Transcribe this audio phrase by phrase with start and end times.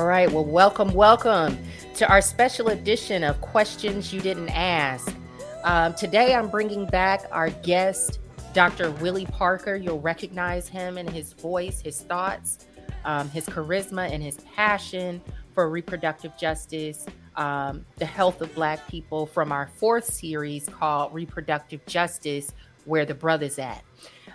[0.00, 0.32] All right.
[0.32, 1.58] Well, welcome, welcome
[1.96, 5.14] to our special edition of Questions You Didn't Ask.
[5.62, 8.18] Um, today, I'm bringing back our guest,
[8.54, 8.92] Dr.
[8.92, 9.76] Willie Parker.
[9.76, 12.66] You'll recognize him and his voice, his thoughts,
[13.04, 15.20] um, his charisma, and his passion
[15.52, 17.04] for reproductive justice,
[17.36, 22.54] um, the health of Black people from our fourth series called Reproductive Justice
[22.86, 23.84] Where the Brothers At.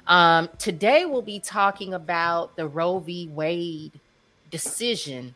[0.06, 3.30] Um, today, we'll be talking about the Roe v.
[3.30, 4.00] Wade
[4.52, 5.34] decision.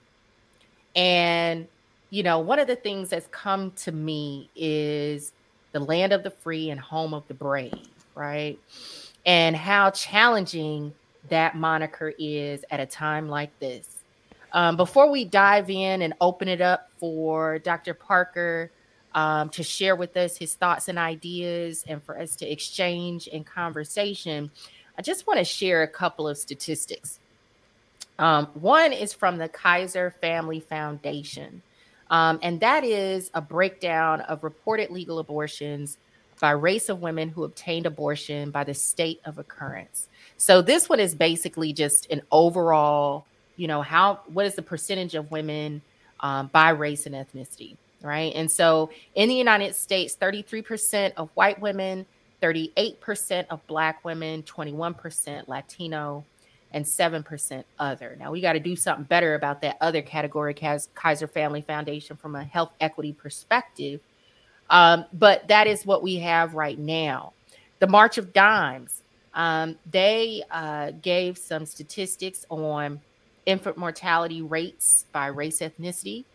[0.96, 1.68] And,
[2.10, 5.32] you know, one of the things that's come to me is
[5.72, 7.74] the land of the free and home of the brave,
[8.16, 8.60] right?
[9.26, 10.94] And how challenging
[11.30, 13.98] that moniker is at a time like this.
[14.52, 17.94] Um, before we dive in and open it up for Dr.
[17.94, 18.72] Parker
[19.14, 23.44] um, to share with us his thoughts and ideas and for us to exchange in
[23.44, 24.50] conversation,
[24.98, 27.19] I just want to share a couple of statistics.
[28.20, 31.62] Um, one is from the Kaiser Family Foundation,
[32.10, 35.98] um, and that is a breakdown of reported legal abortions
[36.40, 40.08] by race of women who obtained abortion by the state of occurrence.
[40.38, 43.26] So this one is basically just an overall,
[43.58, 45.82] you know, how what is the percentage of women
[46.20, 48.34] um, by race and ethnicity, right?
[48.36, 52.06] And so in the United States, 33% of white women,
[52.42, 56.26] 38% of black women, 21% Latino,
[56.72, 58.16] and 7% other.
[58.20, 62.36] Now we got to do something better about that other category, Kaiser Family Foundation, from
[62.36, 64.02] a health equity perspective.
[64.70, 67.34] Um, but that is what we have right now.
[67.80, 69.02] The March of Dimes,
[69.34, 73.02] um, they uh, gave some statistics on
[73.46, 76.26] infant mortality rates by race ethnicity,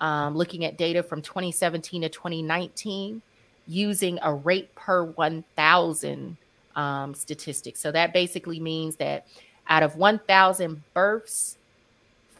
[0.00, 3.22] um, looking at data from 2017 to 2019
[3.66, 6.36] using a rate per 1,000
[6.76, 7.80] um, statistics.
[7.80, 9.26] So that basically means that
[9.68, 11.56] out of 1,000 births,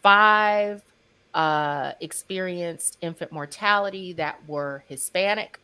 [0.02, 0.82] five
[1.34, 5.58] uh, experienced infant mortality that were Hispanic.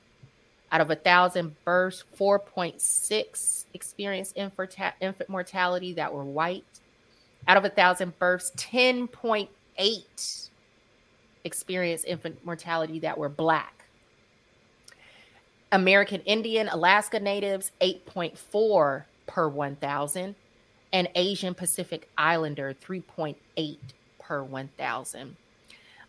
[0.72, 6.64] Out of thousand births, 4.6 experienced infant, mortality that were white.
[7.48, 10.48] Out of thousand births, 10.8
[11.42, 13.84] experienced infant mortality that were black.
[15.72, 20.34] American Indian, Alaska natives, 8.4 per 1,000
[20.92, 23.76] and Asian Pacific Islander 3.8
[24.18, 25.36] per 1,000.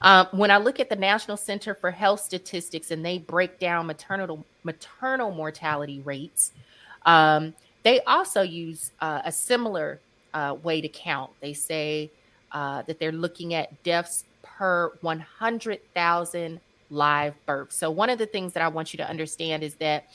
[0.02, 3.86] Um, when I look at the National Center for Health Statistics and they break down
[3.86, 6.52] maternal maternal mortality rates,
[7.06, 7.54] um,
[7.84, 10.00] they also use uh, a similar
[10.34, 11.32] uh, way to count.
[11.40, 12.10] They say
[12.52, 16.60] uh, that they're looking at deaths per 100,000
[16.90, 17.76] live births.
[17.76, 20.06] So one of the things that I want you to understand is that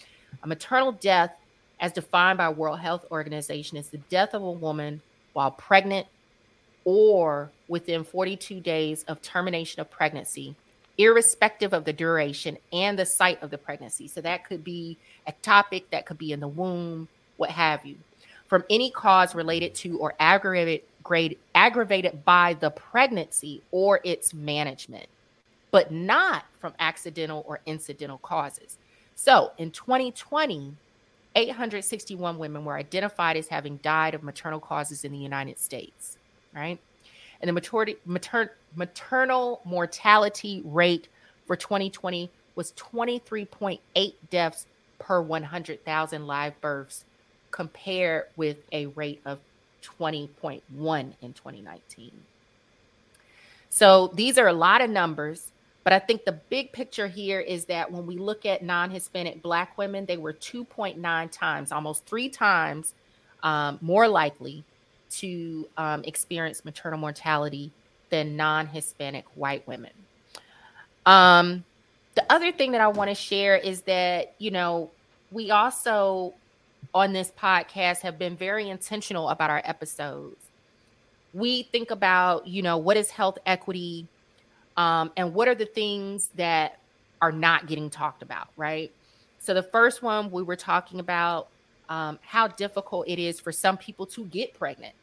[0.42, 1.32] a maternal death
[1.80, 6.06] as defined by World Health Organization is the death of a woman while pregnant
[6.84, 10.54] or within 42 days of termination of pregnancy,
[10.98, 14.08] irrespective of the duration and the site of the pregnancy.
[14.08, 14.96] So that could be
[15.28, 17.96] ectopic, that could be in the womb, what have you,
[18.46, 25.06] from any cause related to or aggravated grade aggravated by the pregnancy or its management,
[25.70, 28.76] but not from accidental or incidental causes.
[29.14, 30.74] So in 2020,
[31.36, 36.16] 861 women were identified as having died of maternal causes in the United States,
[36.54, 36.80] right?
[37.40, 41.08] And the maturity, mater, maternal mortality rate
[41.46, 44.66] for 2020 was 23.8 deaths
[44.98, 47.04] per 100,000 live births,
[47.50, 49.38] compared with a rate of
[49.82, 50.60] 20.1
[51.20, 52.10] in 2019.
[53.68, 55.52] So these are a lot of numbers.
[55.86, 59.40] But I think the big picture here is that when we look at non Hispanic
[59.40, 62.92] Black women, they were 2.9 times, almost three times
[63.44, 64.64] um, more likely
[65.10, 67.70] to um, experience maternal mortality
[68.10, 69.92] than non Hispanic white women.
[71.06, 71.64] Um,
[72.16, 74.90] the other thing that I want to share is that, you know,
[75.30, 76.34] we also
[76.94, 80.46] on this podcast have been very intentional about our episodes.
[81.32, 84.08] We think about, you know, what is health equity?
[84.76, 86.78] Um, and what are the things that
[87.22, 88.92] are not getting talked about, right?
[89.38, 91.48] So the first one we were talking about
[91.88, 94.94] um, how difficult it is for some people to get pregnant,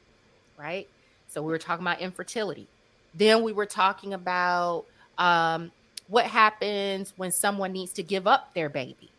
[0.58, 0.88] right?
[1.28, 2.68] So we were talking about infertility.
[3.16, 4.86] Then we were talking about
[5.18, 5.72] um,
[6.08, 9.10] what happens when someone needs to give up their baby,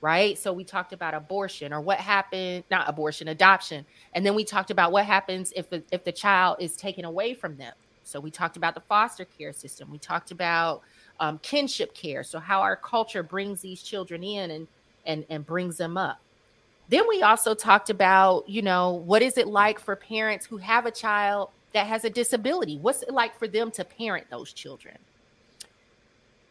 [0.00, 0.36] right?
[0.38, 4.70] So we talked about abortion or what happened, not abortion, adoption, and then we talked
[4.70, 7.72] about what happens if the, if the child is taken away from them,
[8.08, 9.90] so we talked about the foster care system.
[9.90, 10.80] We talked about
[11.20, 12.22] um, kinship care.
[12.22, 14.68] So how our culture brings these children in and
[15.04, 16.18] and and brings them up.
[16.88, 20.86] Then we also talked about, you know, what is it like for parents who have
[20.86, 22.78] a child that has a disability?
[22.78, 24.96] What's it like for them to parent those children?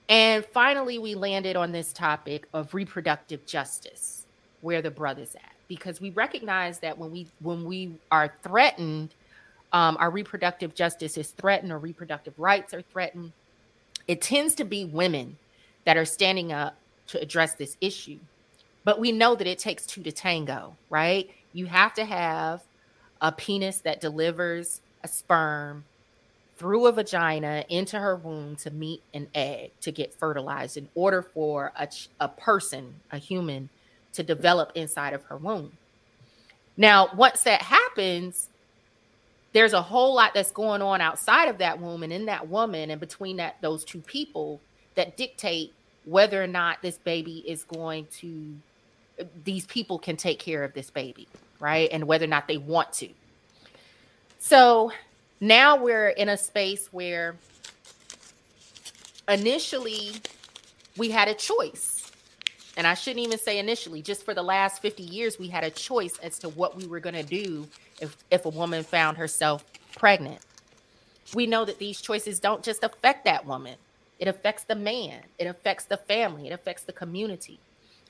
[0.10, 4.28] And finally, we landed on this topic of reproductive justice,
[4.62, 9.16] where the brother's at, because we recognize that when we when we are threatened,
[9.74, 13.34] um, our reproductive justice is threatened, or reproductive rights are threatened.
[14.08, 15.38] It tends to be women
[15.86, 16.78] that are standing up
[17.08, 18.20] to address this issue,
[18.84, 21.30] but we know that it takes two to tango, right?
[21.54, 22.64] You have to have
[23.22, 25.84] a penis that delivers a sperm
[26.58, 31.22] through a vagina into her womb to meet an egg to get fertilized in order
[31.22, 31.88] for a,
[32.20, 33.70] a person, a human,
[34.14, 35.72] to develop inside of her womb.
[36.76, 38.50] Now, once that happens,
[39.58, 42.92] there's a whole lot that's going on outside of that womb and in that woman
[42.92, 44.62] and between that those two people
[44.94, 45.74] that dictate
[46.06, 48.56] whether or not this baby is going to
[49.44, 51.28] these people can take care of this baby,
[51.60, 51.90] right?
[51.92, 53.10] And whether or not they want to.
[54.38, 54.92] So
[55.42, 57.36] now we're in a space where
[59.28, 60.12] initially
[60.98, 62.12] we had a choice.
[62.78, 65.72] And I shouldn't even say initially, just for the last 50 years, we had a
[65.72, 67.68] choice as to what we were going to do
[68.00, 69.64] if, if a woman found herself
[69.96, 70.40] pregnant.
[71.34, 73.76] We know that these choices don't just affect that woman,
[74.20, 77.60] it affects the man, it affects the family, it affects the community,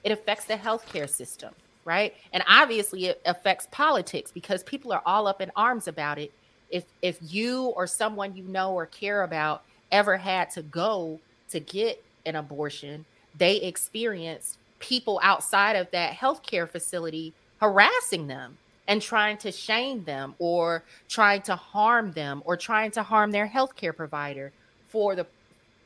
[0.04, 1.54] it affects the healthcare system,
[1.84, 2.13] right?
[2.31, 6.31] And obviously, it affects politics because people are all up in arms about it.
[6.69, 11.19] If if you or someone you know or care about ever had to go
[11.50, 13.06] to get an abortion,
[13.38, 18.57] they experienced people outside of that healthcare facility harassing them
[18.88, 23.48] and trying to shame them or trying to harm them or trying to harm their
[23.48, 24.51] healthcare provider
[24.88, 25.25] for the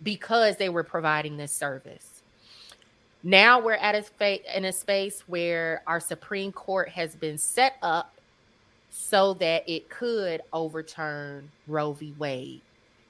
[0.03, 2.21] because they were providing this service.
[3.23, 7.75] Now we're at a fa- in a space where our Supreme Court has been set
[7.81, 8.15] up
[8.89, 12.13] so that it could overturn Roe v.
[12.17, 12.61] Wade.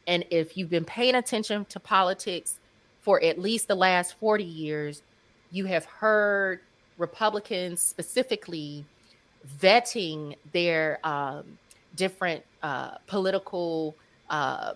[0.07, 2.59] And if you've been paying attention to politics
[3.01, 5.01] for at least the last 40 years,
[5.51, 6.59] you have heard
[6.97, 8.85] Republicans specifically
[9.59, 11.57] vetting their um,
[11.95, 13.95] different uh, political
[14.29, 14.73] uh,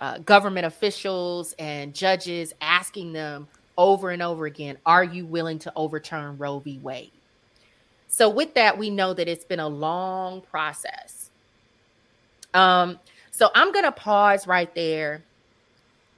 [0.00, 3.48] uh, government officials and judges asking them
[3.78, 6.78] over and over again, Are you willing to overturn Roe v.
[6.82, 7.12] Wade?
[8.08, 11.30] So with that, we know that it's been a long process.
[12.54, 12.98] Um,
[13.30, 15.22] so I'm gonna pause right there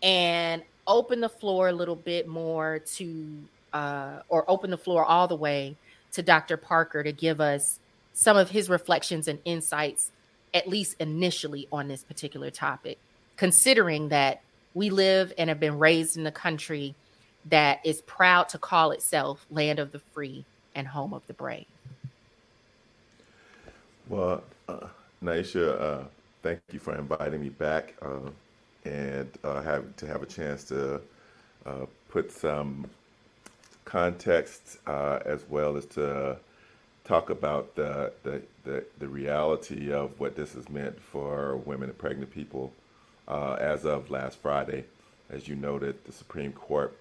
[0.02, 3.38] and open the floor a little bit more to
[3.72, 5.76] uh, or open the floor all the way
[6.12, 6.56] to Dr.
[6.56, 7.80] Parker to give us
[8.12, 10.10] some of his reflections and insights,
[10.52, 12.98] at least initially, on this particular topic,
[13.36, 14.40] considering that
[14.74, 16.94] we live and have been raised in a country
[17.46, 20.44] that is proud to call itself land of the free
[20.74, 21.66] and home of the brave.
[24.08, 24.86] Well, uh,
[25.22, 26.04] Niasha, uh,
[26.42, 28.30] thank you for inviting me back uh,
[28.84, 31.00] and uh, have to have a chance to
[31.66, 32.88] uh, put some
[33.88, 36.36] context uh, as well as to
[37.04, 41.96] talk about the, the, the, the, reality of what this has meant for women and
[41.96, 42.70] pregnant people
[43.26, 44.84] as of last Friday.
[45.30, 46.94] As you noted, the Supreme Court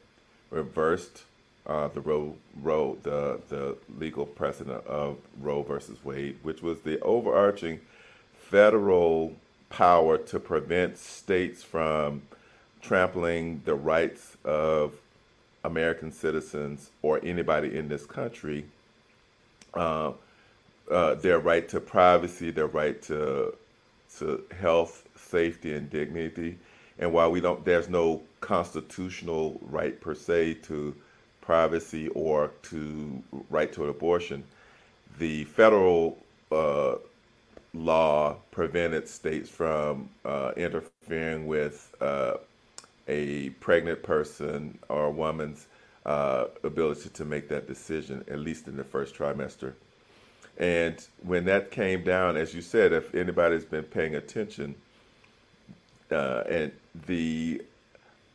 [0.50, 1.24] reversed
[1.66, 7.00] uh, the Roe, Roe, the the legal precedent of Roe versus Wade, which was the
[7.02, 7.82] overarching
[8.34, 9.34] federal
[9.70, 12.22] power to prevent states from
[12.82, 14.94] trampling the rights of
[15.64, 18.66] American citizens or anybody in this country,
[19.74, 20.12] uh,
[20.90, 23.54] uh, their right to privacy, their right to
[24.20, 26.58] to health, safety, and dignity.
[27.00, 30.96] And while we don't, there's no constitutional right per se to
[31.42, 34.44] privacy or to right to an abortion,
[35.20, 36.18] the federal
[36.52, 36.96] uh,
[37.74, 42.36] law prevented states from uh, interfering with uh,
[43.08, 45.68] a pregnant person or a woman's
[46.06, 49.74] uh, ability to make that decision, at least in the first trimester.
[50.58, 54.76] And when that came down, as you said, if anybody's been paying attention,
[56.10, 56.72] uh, and
[57.06, 57.62] the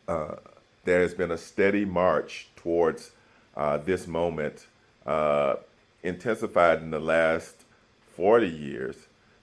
[0.06, 0.36] uh,
[0.84, 3.12] there has been a steady march towards
[3.56, 4.66] uh, this moment,
[5.06, 5.56] uh,
[6.02, 7.54] intensified in the last
[8.16, 8.96] 40 years,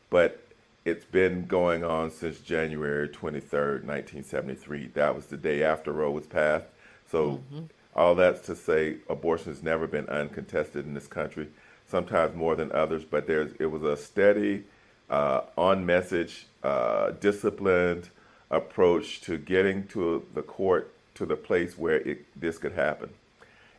[0.10, 0.49] but
[0.86, 4.88] it's been going on since January 23rd, 1973.
[4.94, 6.66] That was the day after Roe was passed.
[7.12, 7.66] So, mm-hmm.
[7.96, 11.48] all that's to say, abortion has never been uncontested in this country,
[11.88, 14.64] sometimes more than others, but there's, it was a steady,
[15.10, 18.10] uh, on message, uh, disciplined
[18.52, 23.10] approach to getting to the court to the place where it, this could happen.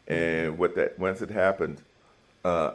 [0.07, 1.83] And what that once it happened,
[2.45, 2.73] uh,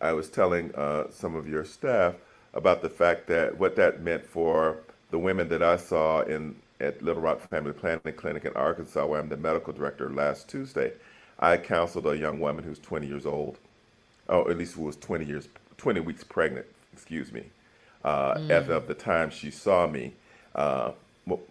[0.00, 2.14] I was telling uh, some of your staff
[2.54, 4.78] about the fact that what that meant for
[5.10, 9.20] the women that I saw in at Little Rock Family Planning Clinic in Arkansas, where
[9.20, 10.92] I'm the medical director last Tuesday.
[11.38, 13.58] I counseled a young woman who's 20 years old,
[14.28, 17.44] or at least who was 20 years, 20 weeks pregnant, excuse me,
[18.04, 18.50] uh, mm.
[18.50, 20.12] as of the time she saw me.
[20.54, 20.92] Uh,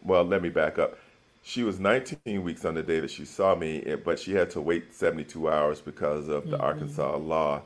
[0.03, 0.97] well, let me back up.
[1.43, 4.49] She was 19 weeks on the day that she saw me, eh, but she had
[4.51, 6.65] to wait 72 hours because of the mm-hmm.
[6.65, 7.61] Arkansas law.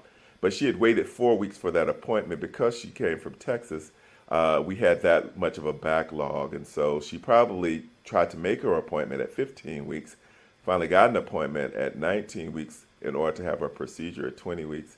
[0.45, 3.89] But she had waited four weeks for that appointment because she came from Texas.
[4.29, 8.61] Uh, we had that much of a backlog, and so she probably tried to make
[8.61, 10.17] her appointment at 15 weeks.
[10.63, 14.65] Finally, got an appointment at 19 weeks in order to have her procedure at 20
[14.65, 14.97] weeks,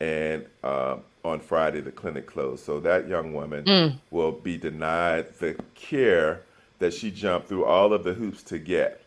[0.00, 2.64] and uh, on Friday the clinic closed.
[2.64, 4.00] So that young woman mm.
[4.10, 6.42] will be denied the care
[6.80, 9.00] that she jumped through all of the hoops to get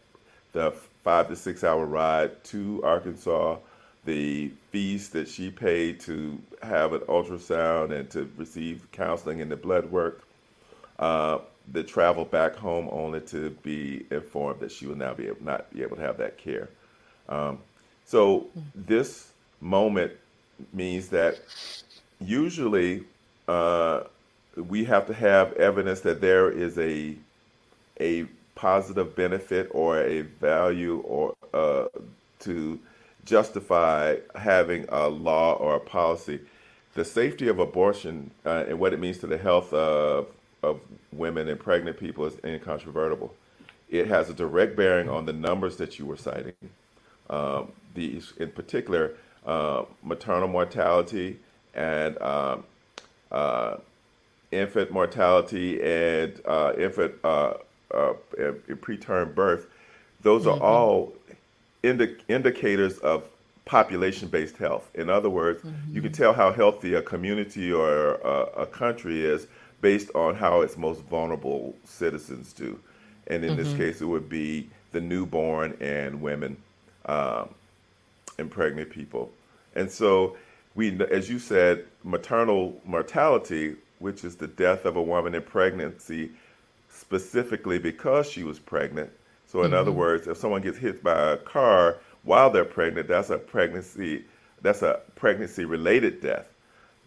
[0.53, 0.71] the
[1.03, 3.57] five to six hour ride to Arkansas,
[4.05, 9.55] the fees that she paid to have an ultrasound and to receive counseling and the
[9.55, 10.23] blood work,
[10.99, 11.39] uh,
[11.71, 15.71] the travel back home only to be informed that she will now be able, not
[15.73, 16.69] be able to have that care.
[17.29, 17.59] Um,
[18.05, 19.31] so this
[19.61, 20.11] moment
[20.73, 21.39] means that
[22.19, 23.03] usually
[23.47, 24.01] uh,
[24.55, 27.15] we have to have evidence that there is a
[27.99, 31.85] a positive benefit or a value or uh,
[32.39, 32.79] to
[33.25, 36.39] justify having a law or a policy.
[36.93, 40.27] The safety of abortion uh, and what it means to the health of,
[40.63, 40.81] of
[41.13, 43.33] women and pregnant people is incontrovertible.
[43.89, 46.53] It has a direct bearing on the numbers that you were citing.
[47.29, 49.13] Um, these, in particular,
[49.45, 51.39] uh, maternal mortality
[51.73, 52.63] and um,
[53.31, 53.77] uh,
[54.51, 57.53] infant mortality and uh, infant uh,
[57.93, 59.67] uh, preterm birth,
[60.21, 60.63] those are mm-hmm.
[60.63, 61.13] all
[61.83, 63.23] indi- indicators of
[63.65, 64.89] population based health.
[64.95, 65.95] In other words, mm-hmm.
[65.95, 69.47] you can tell how healthy a community or a, a, country is
[69.81, 72.79] based on how its most vulnerable citizens do.
[73.27, 73.63] And in mm-hmm.
[73.63, 76.57] this case, it would be the newborn and women
[77.05, 77.49] um,
[78.37, 79.31] and pregnant people.
[79.75, 80.35] And so,
[80.75, 86.31] we, as you said, maternal mortality, which is the death of a woman in pregnancy,
[86.89, 89.09] specifically because she was pregnant.
[89.51, 89.79] So, in mm-hmm.
[89.79, 94.23] other words, if someone gets hit by a car while they're pregnant, that's a pregnancy
[94.61, 96.47] that's a pregnancy related death.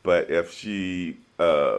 [0.03, 1.79] But if she uh,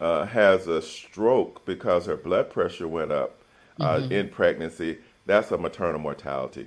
[0.00, 3.38] uh, has a stroke because her blood pressure went up
[3.78, 4.12] uh, mm-hmm.
[4.12, 6.66] in pregnancy, that's a maternal mortality.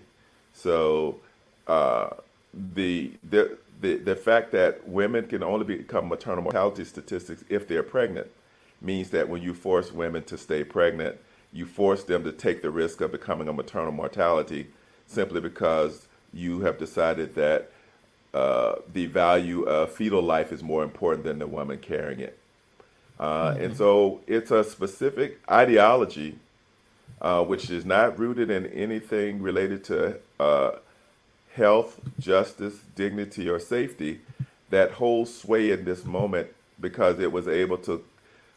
[0.53, 1.17] So
[1.67, 2.11] uh,
[2.53, 7.83] the, the the the fact that women can only become maternal mortality statistics if they're
[7.83, 8.27] pregnant
[8.81, 11.17] means that when you force women to stay pregnant,
[11.51, 14.67] you force them to take the risk of becoming a maternal mortality
[15.07, 17.71] simply because you have decided that
[18.33, 22.37] uh, the value of fetal life is more important than the woman carrying it.
[23.19, 23.63] Uh, mm-hmm.
[23.63, 26.37] And so it's a specific ideology
[27.21, 30.71] uh, which is not rooted in anything related to uh,
[31.53, 34.21] health, justice, dignity, or safety
[34.69, 36.47] that holds sway in this moment
[36.79, 38.03] because it was able to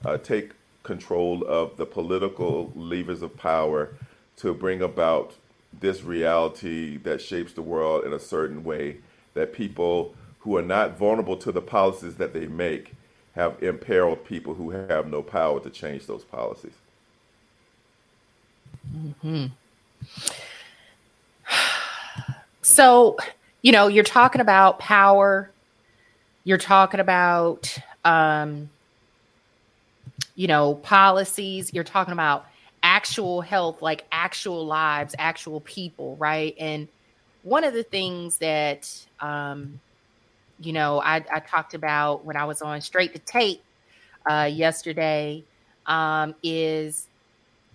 [0.05, 0.53] uh, take
[0.83, 3.95] control of the political levers of power
[4.37, 5.35] to bring about
[5.79, 8.99] this reality that shapes the world in a certain way
[9.35, 12.93] that people who are not vulnerable to the policies that they make
[13.35, 16.75] have imperiled people who have no power to change those policies.
[18.95, 19.47] Mm-hmm.
[22.61, 23.17] So,
[23.63, 25.51] you know, you're talking about power,
[26.45, 28.69] you're talking about um,
[30.35, 32.47] you know, policies, you're talking about
[32.83, 36.55] actual health, like actual lives, actual people, right?
[36.59, 36.89] And
[37.43, 39.81] one of the things that, um,
[40.61, 43.63] you know, I, I talked about when I was on Straight to Tape
[44.29, 45.45] uh, yesterday
[45.87, 47.09] um, is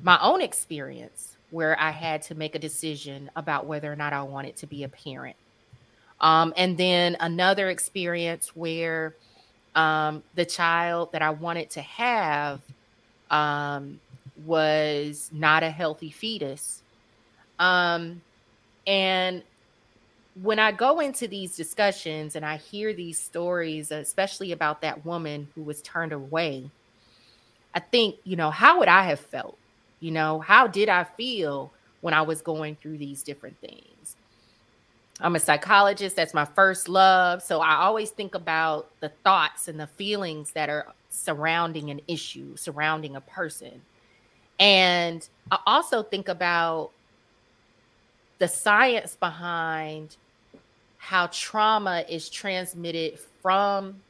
[0.01, 4.23] my own experience where I had to make a decision about whether or not I
[4.23, 5.35] wanted to be a parent.
[6.19, 9.15] Um, and then another experience where
[9.77, 12.61] um, the child that I wanted to have
[13.29, 14.01] um,
[14.45, 16.81] was not a healthy fetus.
[17.59, 18.21] Um,
[18.87, 19.43] and
[20.41, 25.47] when I go into these discussions and I hear these stories, especially about that woman
[25.55, 26.71] who was turned away,
[27.73, 29.59] I think, you know, how would I have felt?
[29.99, 34.16] You know, how did I feel when I was going through these different things?
[35.19, 36.15] I'm a psychologist.
[36.15, 37.41] That's my first love.
[37.41, 42.55] So I always think about the thoughts and the feelings that are surrounding an issue,
[42.55, 43.81] surrounding a person.
[44.59, 46.91] And I also think about
[48.37, 50.17] the science behind
[50.97, 54.01] how trauma is transmitted from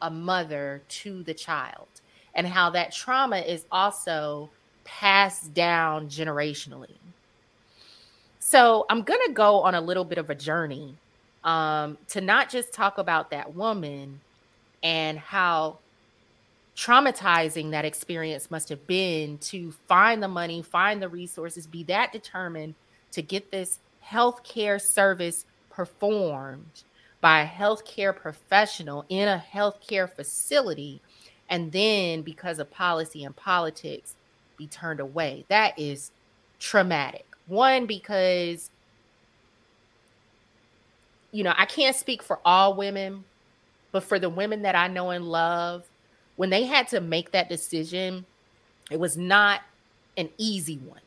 [0.00, 1.88] a mother to the child
[2.34, 4.48] and how that trauma is also
[4.84, 6.96] passed down generationally.
[8.44, 10.96] So I'm going to go on a little bit of a journey
[11.44, 14.20] um, to not just talk about that woman
[14.82, 15.78] and how
[16.76, 22.12] traumatizing that experience must have been to find the money, find the resources, be that
[22.12, 22.74] determined
[23.12, 26.82] to get this healthcare service performed
[27.20, 31.00] by a healthcare professional in a healthcare facility,
[31.48, 34.16] and then because of policy and politics,
[34.58, 35.44] be turned away.
[35.48, 36.10] That is
[36.58, 37.24] traumatic.
[37.46, 38.70] One, because
[41.32, 43.24] you know, I can't speak for all women,
[43.90, 45.84] but for the women that I know and love,
[46.36, 48.26] when they had to make that decision,
[48.90, 49.62] it was not
[50.16, 51.00] an easy one.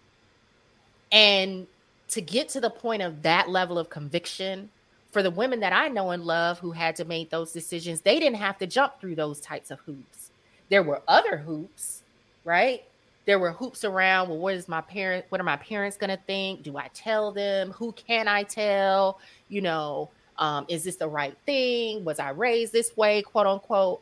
[1.12, 1.68] And
[2.10, 4.70] to get to the point of that level of conviction,
[5.12, 8.20] for the women that I know and love who had to make those decisions, they
[8.20, 10.32] didn't have to jump through those types of hoops.
[10.70, 12.04] There were other hoops,
[12.44, 12.84] right?
[13.25, 16.63] There were hoops around, well, what is my parent, what are my parents gonna think?
[16.63, 17.72] Do I tell them?
[17.72, 19.20] Who can I tell?
[19.50, 22.05] You know, um, is this the right thing?
[22.05, 24.01] Was I raised this way, quote unquote?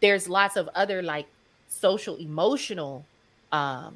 [0.00, 1.26] There's lots of other like
[1.68, 3.04] social emotional
[3.52, 3.94] um,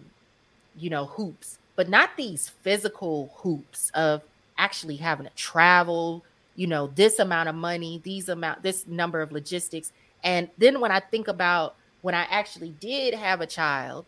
[0.78, 4.22] you know, hoops, but not these physical hoops of
[4.58, 6.22] actually having to travel,
[6.54, 9.92] you know, this amount of money, these amount, this number of logistics.
[10.22, 14.04] And then when I think about when I actually did have a child,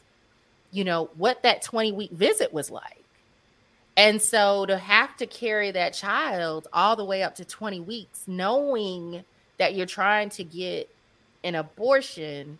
[0.70, 3.04] you know, what that 20 week visit was like.
[3.96, 8.24] And so to have to carry that child all the way up to 20 weeks,
[8.26, 9.24] knowing
[9.58, 10.88] that you're trying to get
[11.42, 12.58] an abortion,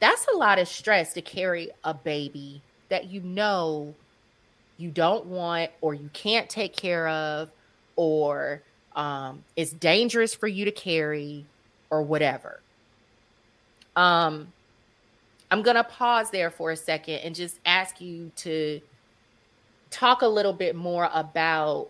[0.00, 2.60] that's a lot of stress to carry a baby
[2.90, 3.94] that you know
[4.76, 7.50] you don't want or you can't take care of
[7.96, 8.62] or
[8.96, 11.44] um, it's dangerous for you to carry
[11.90, 12.60] or whatever.
[13.96, 14.52] Um,
[15.50, 18.80] I'm going to pause there for a second and just ask you to
[19.90, 21.88] talk a little bit more about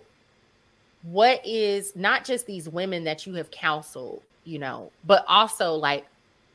[1.02, 6.06] what is not just these women that you have counseled, you know, but also like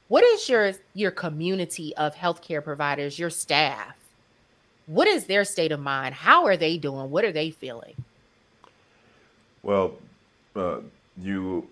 [0.07, 3.95] what is your your community of healthcare providers, your staff?
[4.85, 6.13] What is their state of mind?
[6.13, 7.09] How are they doing?
[7.09, 7.95] What are they feeling?
[9.63, 9.95] Well,
[10.55, 10.79] uh,
[11.17, 11.67] you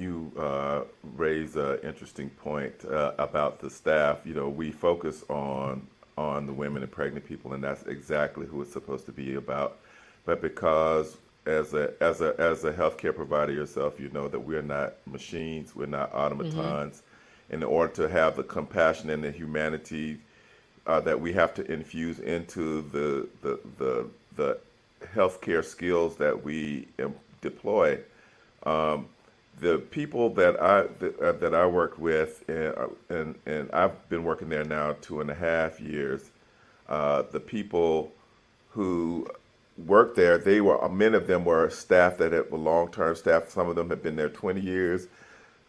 [0.00, 0.82] you uh,
[1.16, 4.20] raise an interesting point uh, about the staff.
[4.24, 5.86] You know, we focus on
[6.16, 9.78] on the women and pregnant people, and that's exactly who it's supposed to be about.
[10.24, 14.62] But because as a as a as a healthcare provider yourself, you know that we're
[14.62, 16.96] not machines, we're not automatons.
[16.96, 17.54] Mm-hmm.
[17.54, 20.18] In order to have the compassion and the humanity
[20.86, 24.58] uh, that we have to infuse into the the the, the
[25.14, 26.86] healthcare skills that we
[27.40, 27.98] deploy.
[28.64, 29.06] Um,
[29.58, 34.08] the people that I that, uh, that I work with, and, uh, and and I've
[34.08, 36.30] been working there now two and a half years.
[36.88, 38.12] Uh, the people
[38.70, 39.26] who
[39.86, 43.48] worked there, they were many of them were staff that were long term staff.
[43.50, 45.08] Some of them had been there 20 years,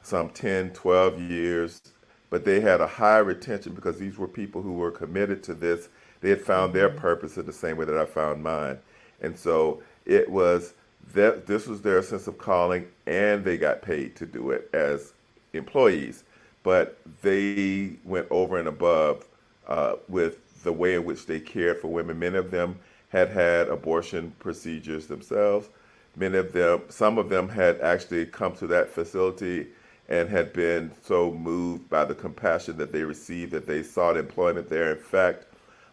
[0.03, 1.81] some 10, 12 years,
[2.29, 5.89] but they had a high retention because these were people who were committed to this.
[6.21, 6.99] They had found their mm-hmm.
[6.99, 8.79] purpose in the same way that I found mine,
[9.21, 10.73] and so it was
[11.13, 15.13] that this was their sense of calling and they got paid to do it as
[15.53, 16.23] employees.
[16.63, 19.25] But they went over and above
[19.67, 22.19] uh, with the way in which they cared for women.
[22.19, 22.77] Many of them
[23.09, 25.69] had had abortion procedures themselves.
[26.15, 29.67] Many of them some of them had actually come to that facility
[30.09, 34.69] and had been so moved by the compassion that they received that they sought employment
[34.69, 34.91] there.
[34.91, 35.45] In fact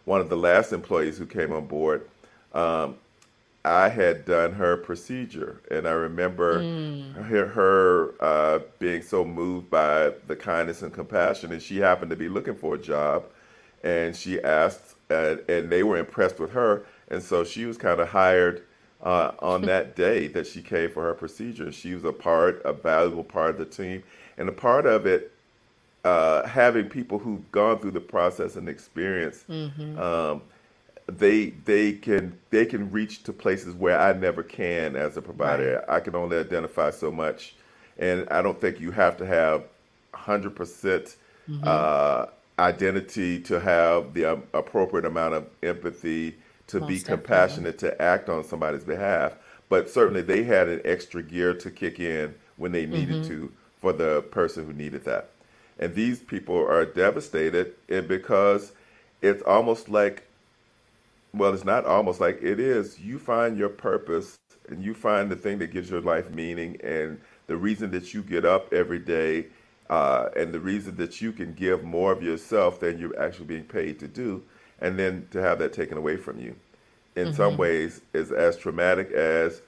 [0.05, 2.09] one of the last employees who came on board
[2.53, 2.95] um,
[3.65, 7.13] I had done her procedure, and I remember mm.
[7.25, 12.15] her, her uh, being so moved by the kindness and compassion, and she happened to
[12.15, 13.25] be looking for a job,
[13.83, 17.99] and she asked, uh, and they were impressed with her, and so she was kind
[17.99, 18.63] of hired
[19.03, 21.69] uh, on that day that she came for her procedure.
[21.71, 24.03] She was a part, a valuable part of the team,
[24.37, 25.33] and a part of it.
[26.05, 29.99] Uh, having people who've gone through the process and experience mm-hmm.
[29.99, 30.41] um,
[31.17, 35.83] they they can they can reach to places where I never can as a provider.
[35.87, 35.97] Right.
[35.97, 37.55] I can only identify so much,
[37.97, 39.63] and I don't think you have to have
[40.13, 41.15] hundred percent
[41.49, 41.63] mm-hmm.
[41.65, 42.25] uh,
[42.59, 46.35] identity to have the um, appropriate amount of empathy
[46.67, 47.15] to Most be definitely.
[47.15, 49.35] compassionate to act on somebody's behalf.
[49.69, 53.29] But certainly, they had an extra gear to kick in when they needed mm-hmm.
[53.29, 55.29] to for the person who needed that.
[55.79, 58.73] And these people are devastated, and because
[59.21, 60.23] it's almost like
[61.33, 62.99] well, it's not almost like it is.
[62.99, 67.19] You find your purpose and you find the thing that gives your life meaning and
[67.47, 69.47] the reason that you get up every day,
[69.89, 73.63] uh, and the reason that you can give more of yourself than you're actually being
[73.63, 74.43] paid to do,
[74.81, 76.55] and then to have that taken away from you,
[77.15, 77.35] in mm-hmm.
[77.35, 79.63] some ways, is as traumatic as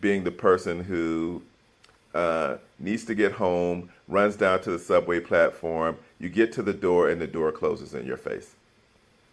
[0.00, 1.40] being the person who
[2.14, 5.96] uh, needs to get home, runs down to the subway platform.
[6.18, 8.56] You get to the door, and the door closes in your face.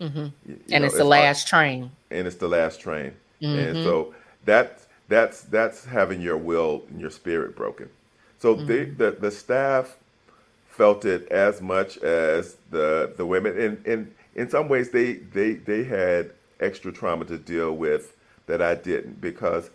[0.02, 0.20] Mm-hmm.
[0.20, 1.50] You, you and know, it's the it's last hard.
[1.50, 1.92] train.
[2.12, 3.14] And it's the last train.
[3.42, 3.60] Mm-hmm.
[3.60, 4.14] And so
[4.46, 7.90] that that's that's having your will and your spirit broken.
[8.40, 8.68] So mm-hmm.
[8.68, 9.98] the, the the staff
[10.68, 13.60] felt it as much as the the women.
[13.60, 18.16] And in in some ways, they they they had extra trauma to deal with
[18.48, 19.70] that I didn't because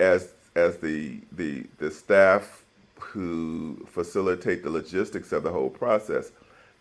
[0.00, 2.64] as as the the the staff
[2.98, 6.32] who facilitate the logistics of the whole process,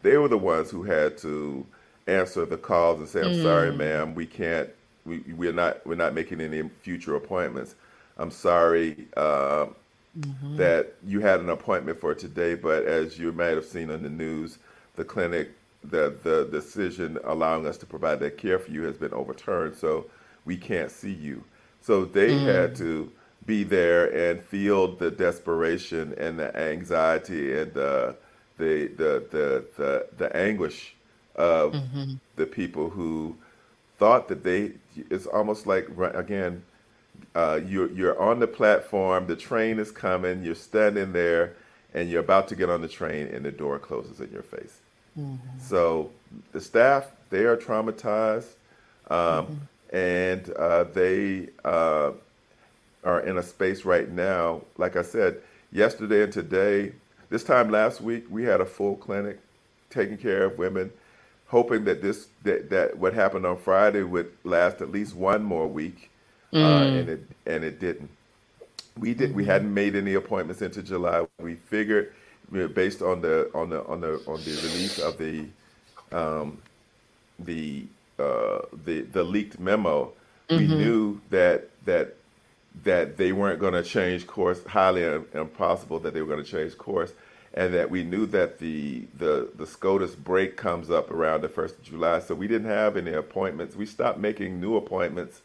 [0.01, 1.65] they were the ones who had to
[2.07, 3.43] answer the calls and say, "I'm mm.
[3.43, 4.69] sorry, ma'am, we can't.
[5.05, 7.75] We we're not we're not making any future appointments.
[8.17, 9.67] I'm sorry uh,
[10.17, 10.57] mm-hmm.
[10.57, 14.09] that you had an appointment for today, but as you might have seen on the
[14.09, 14.59] news,
[14.95, 15.51] the clinic."
[15.85, 20.05] The, the decision allowing us to provide that care for you has been overturned, so
[20.45, 21.43] we can't see you.
[21.81, 22.45] So they mm.
[22.45, 23.11] had to
[23.45, 28.15] be there and feel the desperation and the anxiety and the
[28.57, 30.95] the the the the, the anguish
[31.35, 32.13] of mm-hmm.
[32.35, 33.35] the people who
[33.97, 34.71] thought that they
[35.09, 36.63] it's almost like again
[37.35, 41.53] uh, you're you're on the platform the train is coming you're standing there
[41.93, 44.79] and you're about to get on the train and the door closes in your face
[45.17, 45.35] mm-hmm.
[45.59, 46.11] so
[46.51, 48.53] the staff they are traumatized
[49.09, 49.95] um, mm-hmm.
[49.95, 52.11] and uh, they uh,
[53.03, 54.61] are in a space right now.
[54.77, 55.41] Like I said,
[55.71, 56.93] yesterday and today,
[57.29, 59.39] this time last week, we had a full clinic
[59.89, 60.91] taking care of women,
[61.53, 65.67] hoping that this that, that what happened on Friday would last at least one more
[65.67, 66.09] week,
[66.51, 66.63] uh, mm.
[66.63, 68.09] uh, and it and it didn't.
[68.97, 69.35] We did.
[69.35, 71.25] We hadn't made any appointments into July.
[71.39, 72.11] We figured,
[72.51, 75.45] based on the on the on the on the release of the
[76.11, 76.57] um,
[77.37, 77.85] the
[78.17, 80.11] uh, the the leaked memo,
[80.49, 80.57] mm-hmm.
[80.57, 82.15] we knew that that
[82.83, 85.03] that they weren't going to change course, highly
[85.35, 87.13] impossible that they were going to change course,
[87.53, 91.77] and that we knew that the, the, the SCOTUS break comes up around the 1st
[91.77, 92.19] of July.
[92.19, 93.75] So we didn't have any appointments.
[93.75, 95.41] We stopped making new appointments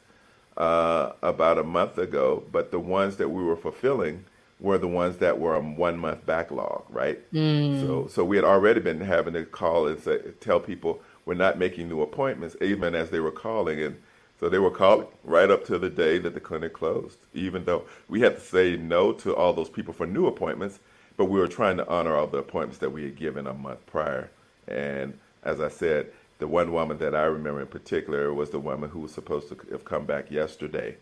[0.56, 4.24] uh, about a month ago, but the ones that we were fulfilling
[4.58, 7.20] were the ones that were a one month backlog, right?
[7.32, 7.80] Mm.
[7.80, 11.58] So, so we had already been having to call and say, tell people we're not
[11.58, 13.80] making new appointments, even as they were calling.
[13.80, 14.00] And
[14.40, 17.84] so they were called right up to the day that the clinic closed, even though
[18.08, 20.80] we had to say no to all those people for new appointments,
[21.18, 23.84] but we were trying to honor all the appointments that we had given a month
[23.84, 24.30] prior.
[24.66, 28.88] And as I said, the one woman that I remember in particular was the woman
[28.88, 30.96] who was supposed to have come back yesterday,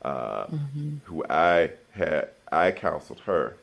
[0.00, 0.96] uh, mm-hmm.
[1.04, 3.56] who I had I counseled her,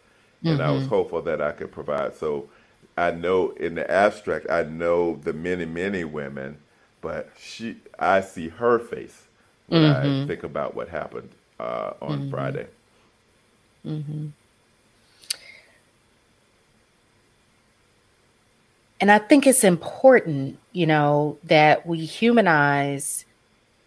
[0.44, 0.62] and mm-hmm.
[0.62, 0.90] I was mm-hmm.
[0.90, 2.14] hopeful that I could provide.
[2.14, 2.50] So
[2.96, 6.60] I know in the abstract, I know the many many women
[7.04, 9.28] but she I see her face
[9.68, 10.24] when mm-hmm.
[10.24, 12.30] I think about what happened uh, on mm-hmm.
[12.32, 12.68] Friday.
[19.04, 23.26] And I think it's important, you know, that we humanize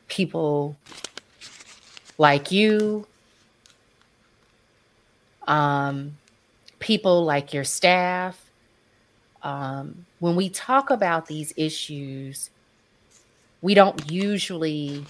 [0.08, 0.76] people
[2.18, 3.06] like you,
[5.48, 6.18] um,
[6.80, 8.50] people like your staff.
[9.42, 12.50] Um, when we talk about these issues,
[13.62, 15.06] we don't usually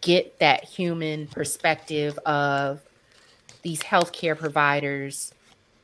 [0.00, 2.80] get that human perspective of
[3.62, 5.32] these healthcare providers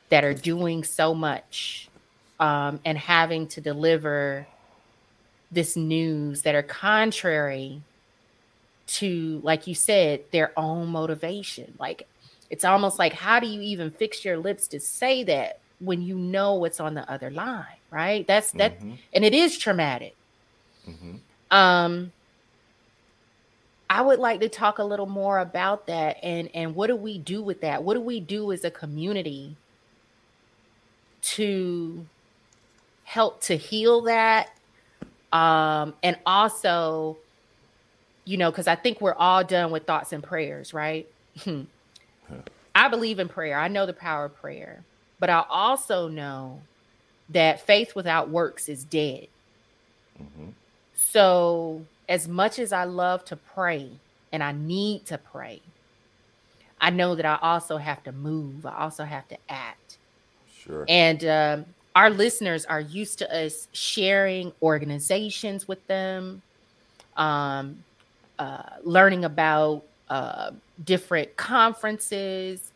[0.09, 1.89] that are doing so much
[2.41, 4.47] um, and having to deliver
[5.51, 7.81] this news that are contrary
[8.87, 11.75] to, like you said, their own motivation.
[11.79, 12.07] Like
[12.51, 16.17] it's almost like, how do you even fix your lips to say that when you
[16.17, 18.27] know what's on the other line, right?
[18.27, 18.95] That's that, mm-hmm.
[19.13, 20.15] and it is traumatic.
[20.89, 21.17] Mm-hmm.
[21.57, 22.13] Um,
[23.89, 27.19] I would like to talk a little more about that and and what do we
[27.19, 27.85] do with that?
[27.85, 29.57] What do we do as a community
[31.23, 32.05] to
[33.07, 34.51] help to heal that?
[35.33, 37.17] Um, and also,
[38.25, 41.09] you know, because I think we're all done with thoughts and prayers, right?
[42.75, 43.59] I believe in prayer.
[43.59, 44.83] I know the power of prayer,
[45.21, 46.61] but I also know
[47.31, 49.29] that faith without works is dead.
[50.21, 50.51] Mm-hmm.
[50.95, 53.91] So, as much as I love to pray
[54.33, 55.61] and I need to pray,
[56.81, 58.67] I know that I also have to move.
[58.67, 59.99] I also have to act.
[60.59, 60.85] Sure.
[60.89, 61.67] And um,
[61.97, 66.43] our listeners are used to us sharing organizations with them,
[67.17, 67.83] um,
[68.39, 70.51] uh, learning about uh,
[70.85, 72.71] different conferences,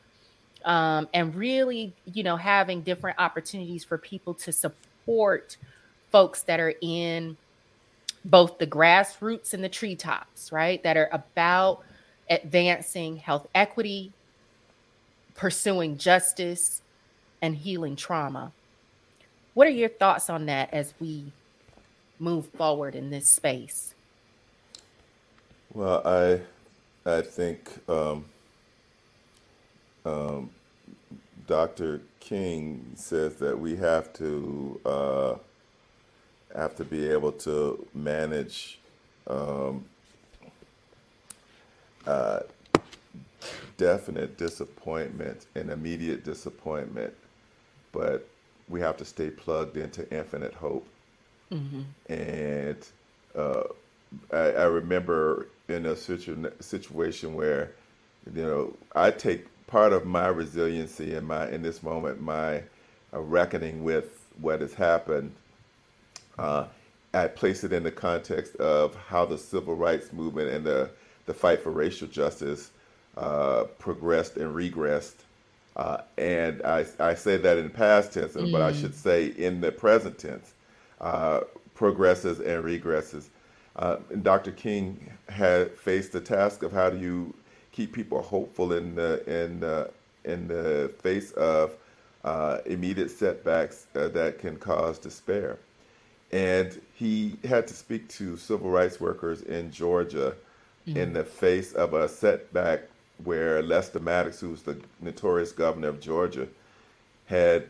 [0.64, 5.58] um, and really, you know, having different opportunities for people to support
[6.10, 7.36] folks that are in
[8.24, 10.82] both the grassroots and the treetops, right?
[10.82, 11.82] That are about
[12.30, 14.12] advancing health equity,
[15.34, 16.80] pursuing justice,
[17.42, 18.50] and healing trauma.
[19.54, 21.32] What are your thoughts on that as we
[22.18, 23.94] move forward in this space?
[25.74, 26.40] Well, I
[27.10, 28.26] I think um,
[30.06, 30.50] um,
[31.46, 32.02] Dr.
[32.20, 35.34] King says that we have to uh,
[36.56, 38.80] have to be able to manage
[39.28, 39.84] um,
[42.06, 42.40] uh,
[43.78, 47.14] definite disappointment and immediate disappointment,
[47.92, 48.29] but
[48.70, 50.86] we have to stay plugged into infinite hope.
[51.52, 52.12] Mm-hmm.
[52.12, 52.88] And
[53.36, 53.64] uh,
[54.32, 57.72] I, I, remember in a situ- situation where,
[58.32, 62.62] you know, I take part of my resiliency in my in this moment, my
[63.12, 65.32] uh, reckoning with what has happened.
[66.38, 66.66] Uh,
[67.12, 70.90] I place it in the context of how the civil rights movement and the
[71.26, 72.70] the fight for racial justice
[73.16, 75.14] uh, progressed and regressed.
[75.76, 78.50] Uh, and I, I say that in past tense, mm.
[78.52, 80.54] but I should say in the present tense,
[81.00, 81.40] uh,
[81.74, 83.28] progresses and regresses.
[83.76, 84.50] Uh, and Dr.
[84.52, 87.34] King had faced the task of how do you
[87.72, 89.90] keep people hopeful in the in the,
[90.24, 91.76] in the face of
[92.24, 95.58] uh, immediate setbacks uh, that can cause despair.
[96.32, 100.34] And he had to speak to civil rights workers in Georgia
[100.86, 100.98] mm-hmm.
[100.98, 102.89] in the face of a setback
[103.24, 106.48] where Lester Maddox, who was the notorious governor of Georgia,
[107.26, 107.66] had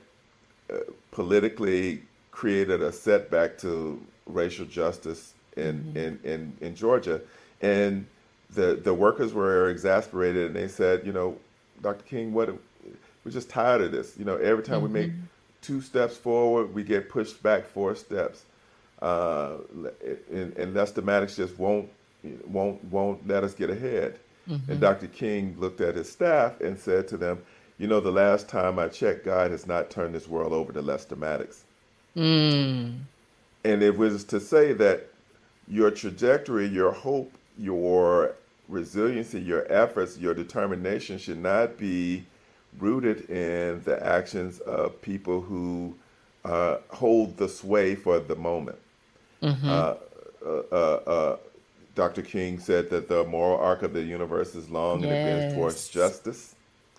[0.73, 0.79] uh,
[1.11, 5.97] politically created a setback to racial justice in, mm-hmm.
[5.97, 7.21] in, in, in Georgia.
[7.61, 8.07] And
[8.55, 11.37] the the workers were exasperated and they said, you know,
[11.83, 12.03] Dr.
[12.05, 12.49] King, what
[13.25, 14.17] we're just tired of this.
[14.19, 14.93] You know, every time mm-hmm.
[14.93, 15.13] we make
[15.63, 18.45] two steps forward, we get pushed back four steps.
[19.01, 19.59] Uh,
[20.31, 21.89] and, and Lester Maddox just won't
[22.47, 24.19] won't won't let us get ahead.
[24.51, 24.73] Mm-hmm.
[24.73, 25.07] And Dr.
[25.07, 27.41] King looked at his staff and said to them,
[27.79, 30.83] "You know, the last time I checked, God has not turned this world over to
[30.83, 31.65] Lester Maddox."
[32.17, 32.99] Mm.
[33.65, 35.09] And it was to say that
[35.69, 38.35] your trajectory, your hope, your
[38.69, 42.25] resiliency, your efforts, your determination should not be
[42.79, 45.95] rooted in the actions of people who
[46.45, 48.79] uh, hold the sway for the moment.
[49.43, 49.69] Mm-hmm.
[49.69, 49.95] Uh,
[50.45, 51.37] uh, uh, uh
[51.94, 52.22] Dr.
[52.22, 55.11] King said that the moral arc of the universe is long yes.
[55.11, 56.55] and it bends towards justice.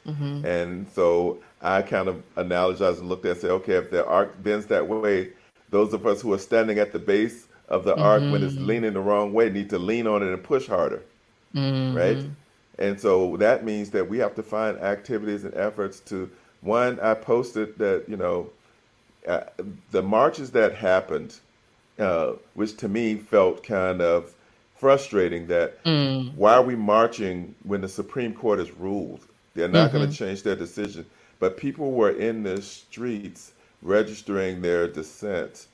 [0.05, 0.45] Mm-hmm.
[0.45, 4.41] And so I kind of analogized and looked at and said, okay, if the arc
[4.41, 5.29] bends that way,
[5.69, 8.01] those of us who are standing at the base of the mm-hmm.
[8.01, 8.65] arc when it's mm-hmm.
[8.65, 11.03] leaning the wrong way need to lean on it and push harder
[11.53, 11.97] mm-hmm.
[11.97, 12.25] right?
[12.79, 16.29] And so that means that we have to find activities and efforts to.
[16.61, 18.49] One, I posted that you know,
[19.27, 19.41] uh,
[19.91, 21.39] the marches that happened,
[21.97, 24.33] uh, which to me felt kind of
[24.81, 25.47] frustrating.
[25.47, 26.33] That mm.
[26.35, 29.27] why are we marching when the Supreme Court has ruled?
[29.53, 29.97] They're not mm-hmm.
[29.97, 31.05] going to change their decision.
[31.39, 35.67] But people were in the streets registering their dissent,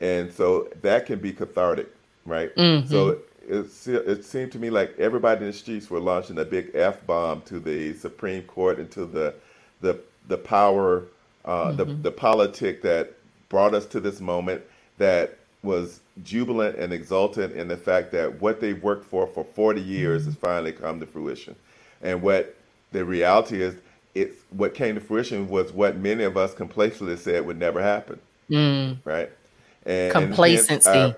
[0.00, 1.88] and so that can be cathartic,
[2.24, 2.54] right?
[2.54, 2.88] Mm-hmm.
[2.88, 3.18] So
[3.48, 7.04] it, it seemed to me like everybody in the streets were launching a big f
[7.06, 9.34] bomb to the Supreme Court and to the
[9.80, 11.04] the the power,
[11.44, 11.76] uh, mm-hmm.
[11.76, 13.14] the the politic that
[13.48, 14.62] brought us to this moment
[14.98, 19.80] that was jubilant and exultant in the fact that what they've worked for for 40
[19.80, 20.30] years mm-hmm.
[20.30, 21.54] has finally come to fruition,
[22.02, 22.56] and what
[22.92, 23.76] the reality is,
[24.14, 28.18] it's what came to fruition was what many of us complacently said would never happen,
[28.50, 28.98] mm.
[29.04, 29.30] right?
[29.86, 30.90] And, complacency.
[30.90, 31.16] And our,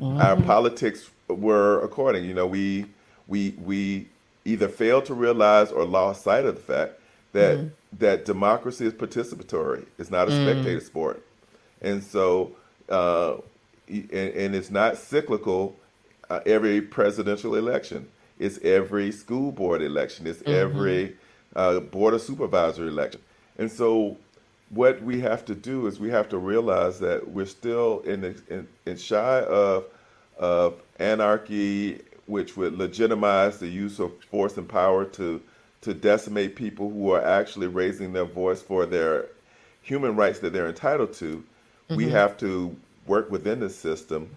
[0.00, 0.20] mm-hmm.
[0.20, 2.24] our politics were according.
[2.24, 2.86] You know, we
[3.26, 4.08] we we
[4.44, 7.00] either failed to realize or lost sight of the fact
[7.32, 7.70] that mm.
[7.98, 9.86] that democracy is participatory.
[9.98, 10.44] It's not a mm.
[10.44, 11.24] spectator sport,
[11.82, 12.52] and so
[12.88, 13.36] uh,
[13.88, 15.76] and, and, it's not cyclical.
[16.30, 20.52] Uh, every presidential election, it's every school board election, it's mm-hmm.
[20.52, 21.16] every
[21.54, 23.20] uh, board of supervisor election,
[23.58, 24.16] and so
[24.70, 28.42] what we have to do is we have to realize that we're still in, the,
[28.48, 29.84] in, in shy of
[30.36, 35.40] of anarchy, which would legitimize the use of force and power to
[35.82, 39.26] to decimate people who are actually raising their voice for their
[39.82, 41.36] human rights that they're entitled to.
[41.36, 41.96] Mm-hmm.
[41.96, 42.74] We have to
[43.06, 44.36] work within the system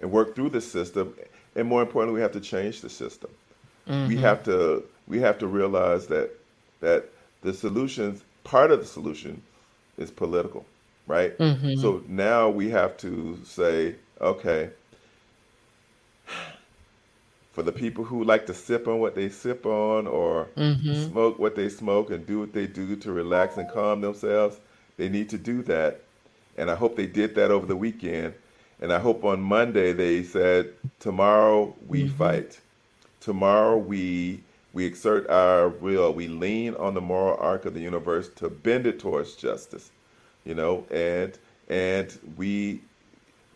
[0.00, 1.14] and work through the system,
[1.56, 3.30] and more importantly, we have to change the system.
[3.88, 4.08] Mm-hmm.
[4.08, 6.30] We have to we have to realize that
[6.80, 7.06] that
[7.42, 9.42] the solutions part of the solution
[9.98, 10.64] is political,
[11.06, 11.36] right?
[11.38, 11.80] Mm-hmm.
[11.80, 14.70] So now we have to say, okay,
[17.52, 21.10] for the people who like to sip on what they sip on or Mm-hmm.
[21.10, 24.58] smoke what they smoke and do what they do to relax and calm themselves,
[24.96, 26.02] they need to do that.
[26.56, 28.34] And I hope they did that over the weekend.
[28.80, 32.08] And I hope on Monday they said, tomorrow we Mm-hmm.
[32.08, 32.60] fight.
[33.20, 36.12] Tomorrow we we exert our will.
[36.14, 39.92] We lean on the moral arc of the universe to bend it towards justice.
[40.44, 42.82] You know, and and we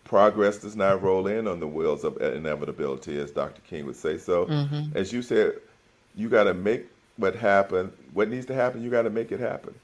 [0.04, 3.62] progress does not roll in on the wheels of inevitability, as Dr.
[3.62, 4.18] King would say.
[4.18, 4.92] So, Mm-hmm.
[4.94, 5.54] as you said,
[6.14, 7.92] you got to make what happen.
[8.12, 9.74] What needs to happen, you got to make it happen.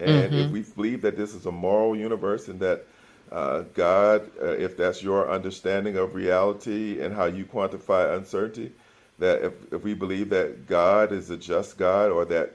[0.00, 0.52] And if Mm-hmm.
[0.52, 2.86] we believe that this is a moral universe and that
[3.32, 8.72] uh, God, uh, if that's your understanding of reality and how you quantify uncertainty,
[9.18, 12.52] that if, if we believe that God is a just God or that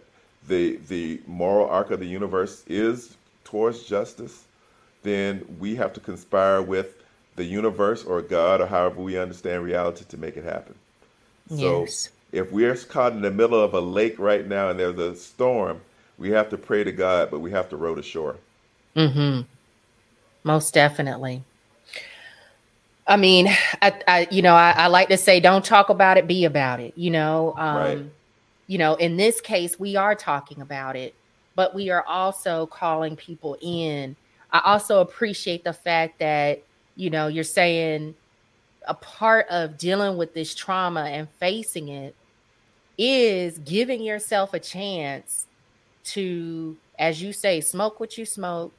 [0.47, 4.45] the the moral arc of the universe is towards justice,
[5.03, 7.03] then we have to conspire with
[7.35, 10.75] the universe or God or however we understand reality to make it happen.
[11.49, 11.49] Yes.
[11.49, 11.93] So
[12.31, 15.81] if we're caught in the middle of a lake right now and there's a storm,
[16.17, 18.37] we have to pray to God, but we have to row to shore.
[18.95, 19.41] Mm-hmm.
[20.43, 21.43] Most definitely.
[23.07, 23.47] I mean,
[23.81, 26.79] I, I you know, I, I like to say, don't talk about it, be about
[26.79, 26.93] it.
[26.95, 28.05] You know, um, Right.
[28.67, 31.13] you know, in this case, we are talking about it,
[31.55, 34.15] but we are also calling people in.
[34.51, 36.63] I also appreciate the fact that
[36.95, 38.15] you know you're saying
[38.87, 42.15] a part of dealing with this trauma and facing it
[42.97, 45.47] is giving yourself a chance
[46.05, 48.73] to, as you say, smoke what you smoke,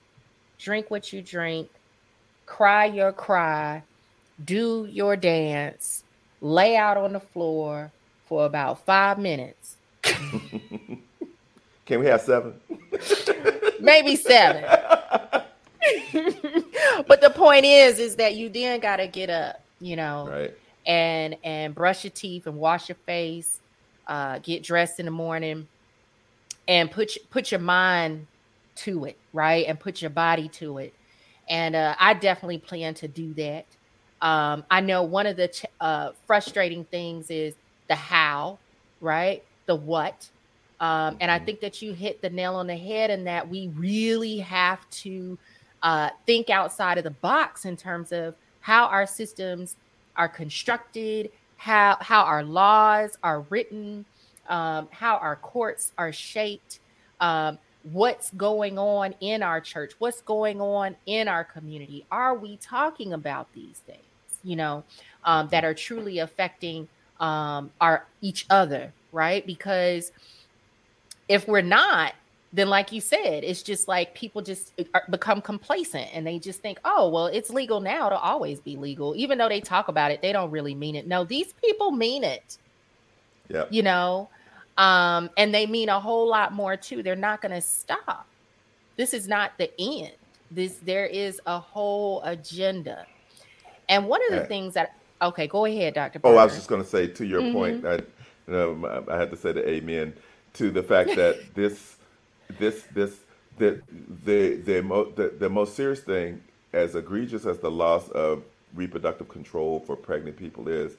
[0.59, 1.69] drink what you drink,
[2.47, 3.83] cry your cry,
[4.45, 6.05] do your dance,
[6.41, 7.93] lay out on the floor
[8.27, 9.77] for about five minutes,
[11.87, 12.55] Can we have seven?
[13.81, 14.65] maybe seven.
[17.07, 20.55] but the point is, is that you then got to get up, you know, Right.
[20.87, 23.61] and and brush your teeth and wash your face,
[24.09, 25.69] uh, get dressed in the morning,
[26.69, 28.29] and put put your mind
[28.77, 30.95] to it, right, and put your body to it.
[31.49, 33.67] And uh, I definitely plan to do that.
[34.21, 37.55] Um, I know one of the ch- uh, frustrating things is
[37.89, 38.61] the how,
[39.01, 40.31] right, the what.
[40.81, 41.47] Um, and I Mhm.
[41.47, 45.39] think that you hit the nail on the head in that we really have to
[45.83, 49.77] uh, think outside of the box in terms of how our systems
[50.17, 54.07] are constructed, how how our laws are written,
[54.49, 56.81] um, how our courts are shaped,
[57.21, 57.59] um,
[57.93, 62.05] what's going on in our church, what's going on in our community.
[62.11, 64.01] Are we talking about these things?
[64.45, 64.85] You know,
[65.25, 66.89] um, that are truly affecting
[67.21, 69.45] um, our each other, right?
[69.47, 70.13] Because
[71.29, 72.15] if we're not,
[72.53, 76.61] then like you said, it's just like people just uh, become complacent and they just
[76.61, 79.15] think, oh, well, it's legal now to always be legal.
[79.17, 81.07] Even though they talk about it, they don't really mean it.
[81.07, 82.59] No, these people mean it,
[83.49, 83.69] Yep.
[83.71, 84.29] you know,
[84.79, 87.03] um, and they mean a whole lot more too.
[87.03, 88.29] They're not going to stop.
[88.99, 90.15] This is not the end.
[90.51, 93.07] This there is a whole agenda.
[93.89, 94.91] And one of the Uh, things that
[95.23, 96.21] okay, go ahead, Dr.
[96.25, 97.53] Oh, I was just going to say to your Mhm.
[97.53, 98.03] point, I, you
[98.49, 100.15] know, I had to say the amen
[100.55, 101.97] to the fact that this,
[102.59, 103.21] this, this,
[103.59, 103.83] the,
[104.25, 109.29] the, the, mo- the, the most serious thing, as egregious as the loss of reproductive
[109.29, 110.97] control for pregnant people is,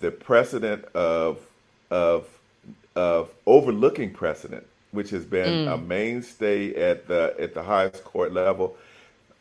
[0.00, 1.40] the precedent of,
[1.90, 2.28] of,
[2.96, 5.78] of overlooking precedent, which has been a Mm.
[5.78, 8.76] mainstay at the at the highest court level.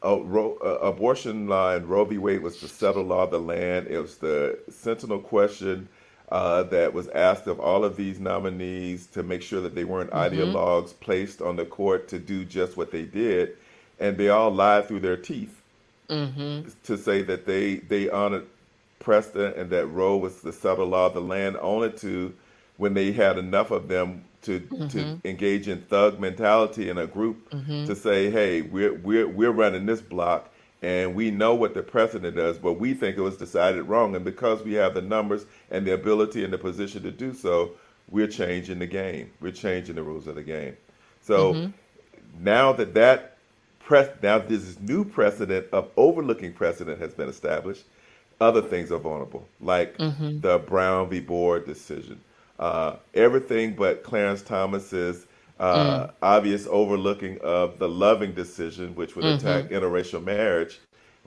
[0.03, 2.17] Uh, Ro, uh, abortion law in Roe v.
[2.19, 3.87] Wade was the settled law of the land.
[3.89, 5.89] It was the sentinel question
[6.31, 10.11] uh, that was asked of all of these nominees to make sure that they weren't
[10.13, 10.55] Mm-hmm.
[10.55, 13.57] ideologues placed on the court to do just what they did,
[13.99, 15.55] and they all lied through their teeth
[16.09, 16.69] Mm-hmm.
[16.85, 18.45] to say that they they honored
[18.99, 22.33] precedent and that Roe was the settled law of the land, only to
[22.77, 24.87] when they had enough of them to Mm-hmm.
[24.87, 27.85] to engage in thug mentality in a group mm-hmm.
[27.85, 30.49] to say, hey, we're we're we're running this block
[30.81, 34.23] and we know what the precedent does, but we think it was decided wrong, and
[34.23, 37.71] because we have the numbers and the ability and the position to do so,
[38.09, 39.31] we're changing the game.
[39.41, 40.77] We're changing the rules of the game.
[41.21, 41.71] So mm-hmm.
[42.43, 43.37] now that that
[43.79, 47.83] press now this new precedent of overlooking precedent has been established,
[48.39, 50.39] other things are vulnerable, like mm-hmm.
[50.41, 51.19] the Brown v.
[51.19, 52.21] Board decision.
[52.59, 55.27] Uh, everything but Clarence Thomas's
[55.59, 60.79] uh, obvious overlooking of the Loving decision, which would attack interracial marriage.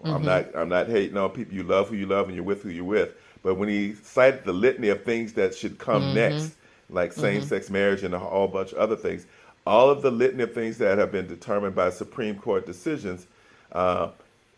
[0.02, 1.54] I'm not I'm not hating on people.
[1.54, 3.14] You love who you love and you're with who you're with.
[3.42, 6.52] But when he cited the litany of things that should come next,
[6.90, 9.26] like same-sex marriage and a whole bunch of other things,
[9.66, 13.26] all of the litany of things that have been determined by Supreme Court decisions,
[13.72, 14.08] uh,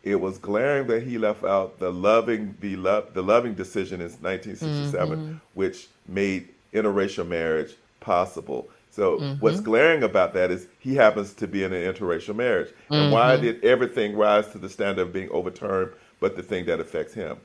[0.02, 4.10] it was glaring that he left out the loving the love the loving decision in
[4.20, 5.34] 1967, mm-hmm.
[5.54, 8.68] which made interracial marriage possible.
[8.90, 9.40] So mm-hmm.
[9.40, 12.68] what's glaring about that is he happens to be in an interracial marriage.
[12.68, 12.94] Mm-hmm.
[12.94, 13.42] And why mm-hmm.
[13.42, 17.38] did everything rise to the standard of being overturned but the thing that affects him?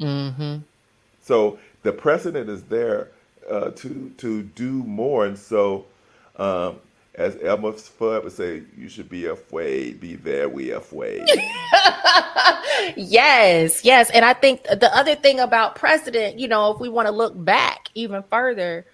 [0.00, 0.58] Mm-hmm.
[1.22, 3.08] So the precedent is there
[3.48, 5.26] uh, to to do more.
[5.26, 5.86] And so
[6.36, 6.80] um,
[7.14, 11.28] as Elmer Fudd would say, you should be afraid, be very afraid.
[12.96, 14.10] yes, yes.
[14.10, 17.32] And I think the other thing about precedent, you know, if we want to look
[17.44, 18.86] back even further,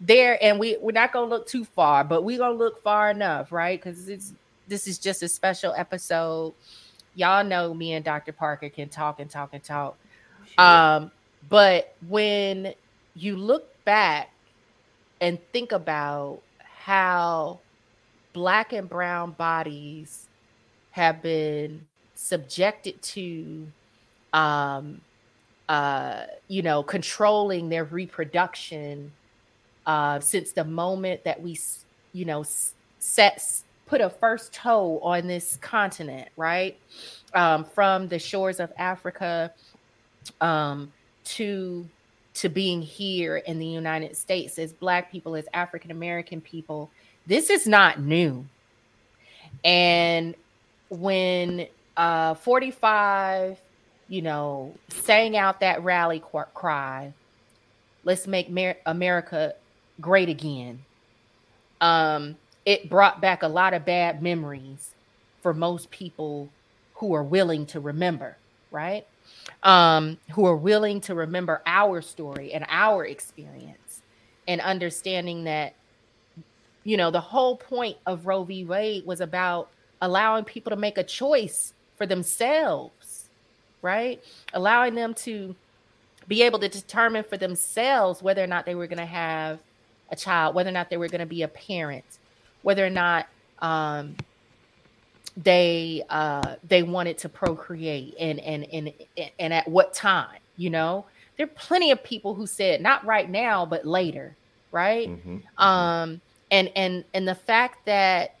[0.00, 3.52] there and we we're not gonna look too far, but we're gonna look far enough,
[3.52, 3.80] right?
[3.80, 4.32] Because it's
[4.68, 6.54] this is just a special episode.
[7.14, 8.32] Y'all know me and Dr.
[8.32, 9.96] Parker can talk and talk and talk.
[10.58, 10.64] Sure.
[10.64, 11.10] Um,
[11.48, 12.74] but when
[13.14, 14.30] you look back
[15.20, 17.60] and think about how
[18.32, 20.26] black and brown bodies
[20.90, 21.86] have been
[22.24, 23.66] subjected to
[24.32, 25.00] um
[25.68, 29.12] uh you know controlling their reproduction
[29.86, 31.58] uh, since the moment that we,
[32.12, 32.44] you know,
[32.98, 36.78] set put a first toe on this continent, right?
[37.34, 39.52] Um, from the shores of Africa
[40.40, 40.92] um,
[41.24, 41.86] to
[42.34, 46.90] to being here in the United States as Black people, as African American people,
[47.26, 48.44] this is not new.
[49.64, 50.34] And
[50.88, 51.66] when
[51.96, 53.58] uh, 45,
[54.08, 56.22] you know, sang out that rally
[56.54, 57.12] cry,
[58.04, 59.54] let's make Mer- America
[60.00, 60.84] great again.
[61.80, 64.90] Um, it brought back a lot of bad memories
[65.42, 66.48] for most people
[66.94, 68.36] who are willing to remember,
[68.70, 69.06] right?
[69.62, 74.02] Um, who are willing to remember our story and our experience
[74.48, 75.74] and understanding that,
[76.84, 78.64] you know, the whole point of Roe v.
[78.64, 79.70] Wade was about
[80.00, 83.28] allowing people to make a choice for themselves,
[83.82, 84.22] right?
[84.52, 85.54] Allowing them to
[86.26, 89.58] be able to determine for themselves whether or not they were going to have
[90.10, 92.04] a child, whether or not they were going to be a parent,
[92.62, 93.26] whether or not
[93.60, 94.16] um,
[95.36, 98.92] they uh, they wanted to procreate, and and and
[99.38, 100.38] and at what time.
[100.56, 104.36] You know, there are plenty of people who said not right now, but later,
[104.70, 105.08] right?
[105.08, 105.36] Mm-hmm.
[105.36, 105.62] mm-hmm.
[105.62, 106.20] Um,
[106.50, 108.36] and and and the fact that,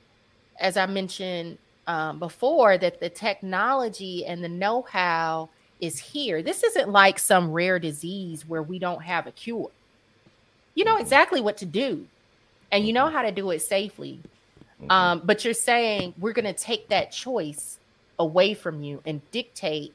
[0.60, 5.48] as I mentioned um, before, that the technology and the know-how
[5.80, 6.42] is here.
[6.42, 9.70] This isn't like some rare disease where we don't have a cure.
[10.74, 12.06] You know exactly what to do
[12.72, 14.20] and you know how to do it safely.
[14.80, 14.90] Mm-hmm.
[14.90, 17.78] um, but you're saying we're going to take that choice
[18.18, 19.94] away from you and dictate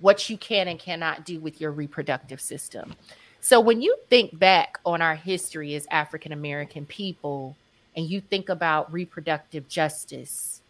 [0.00, 2.96] what you can and cannot do with your reproductive system.
[3.40, 7.56] So when you think back on our history as african american people
[7.94, 10.62] and you think about reproductive justice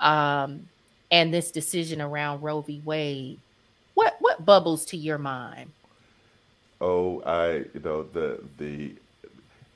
[0.00, 0.68] um,
[1.10, 3.38] and this decision around roe v wade
[3.94, 5.70] what what bubbles to your mind
[6.80, 8.94] oh, I, you know, the the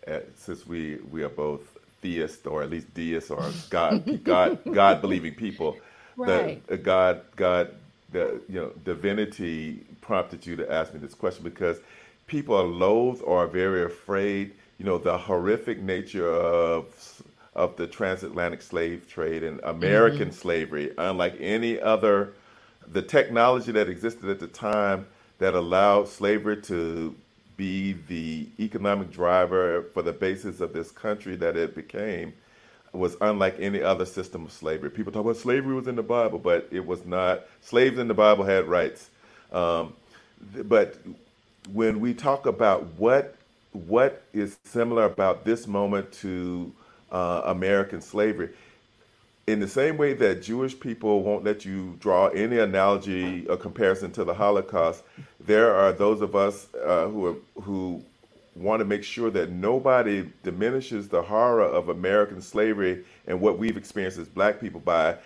[0.07, 1.61] uh, since we we are both
[2.03, 5.77] theists or at least deists or God God God believing people,
[6.16, 6.62] right.
[6.70, 7.75] uh, God God
[8.12, 11.79] the you know divinity prompted you to ask me this question because
[12.27, 14.53] people are loath or are very afraid.
[14.79, 17.22] You know the horrific nature of
[17.55, 20.37] of the transatlantic slave trade and American mm-hmm.
[20.37, 22.33] slavery, unlike any other,
[22.91, 25.07] the technology that existed at the time
[25.39, 27.15] that allowed slavery to
[27.57, 32.33] be the economic driver for the basis of this country that it became
[32.93, 34.91] was unlike any other system of slavery.
[34.91, 37.43] People talk about slavery was in the Bible, but it was not.
[37.61, 39.11] Slaves in the Bible had rights.
[39.53, 39.95] Um,
[40.65, 40.97] but
[41.73, 43.37] when we talk about what
[43.73, 46.73] what is similar about this moment to
[47.11, 48.51] uh, American slavery,
[49.47, 54.11] in the same way that Jewish people won't let you draw any analogy or comparison
[54.13, 55.03] to the Holocaust,
[55.39, 58.03] there are those of us uh, who are, who
[58.55, 63.77] want to make sure that nobody diminishes the horror of American slavery and what we've
[63.77, 65.17] experienced as Black people by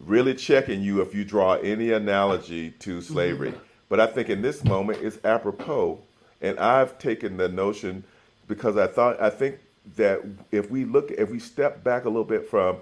[0.00, 3.50] really checking you if you draw any analogy to slavery.
[3.50, 3.60] Mm-hmm.
[3.88, 6.00] But I think in this moment it's apropos,
[6.40, 8.02] and I've taken the notion
[8.48, 9.58] because I thought I think
[9.96, 12.78] that if we look if we step back a little bit from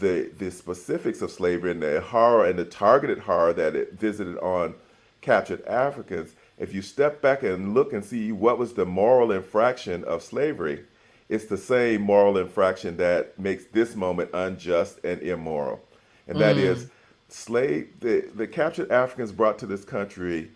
[0.00, 4.38] the the specifics of slavery and the horror and the targeted horror that it visited
[4.38, 4.74] on
[5.20, 10.02] captured Africans, if you step back and look and see what was the moral infraction
[10.04, 10.84] of slavery,
[11.28, 15.80] it's the same moral infraction that makes this moment unjust and immoral.
[16.26, 16.60] And that mm.
[16.62, 16.88] is
[17.28, 20.50] slave the, the captured Africans brought to this country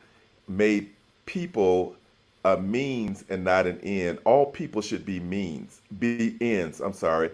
[0.48, 0.90] made
[1.26, 1.96] people
[2.44, 4.18] a means and not an end.
[4.24, 7.30] All people should be means, be ends, I'm sorry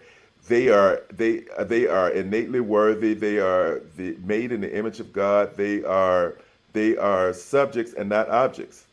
[0.48, 3.14] they are they uh, they are innately worthy.
[3.14, 5.56] They are the, made in the image of God.
[5.56, 6.36] They are
[6.72, 8.84] they are subjects and not objects.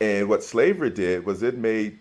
[0.00, 1.98] And what slavery did was it made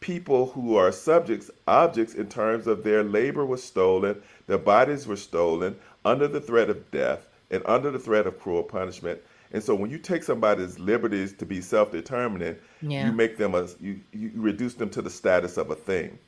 [0.00, 5.16] people who are subjects objects in terms of their labor was stolen, their bodies were
[5.16, 9.20] stolen under the threat of death and under the threat of cruel punishment.
[9.54, 13.06] And so when you take somebody's liberties to be self-determining, yeah.
[13.06, 16.18] you make them a you, you reduce them to the status of a thing.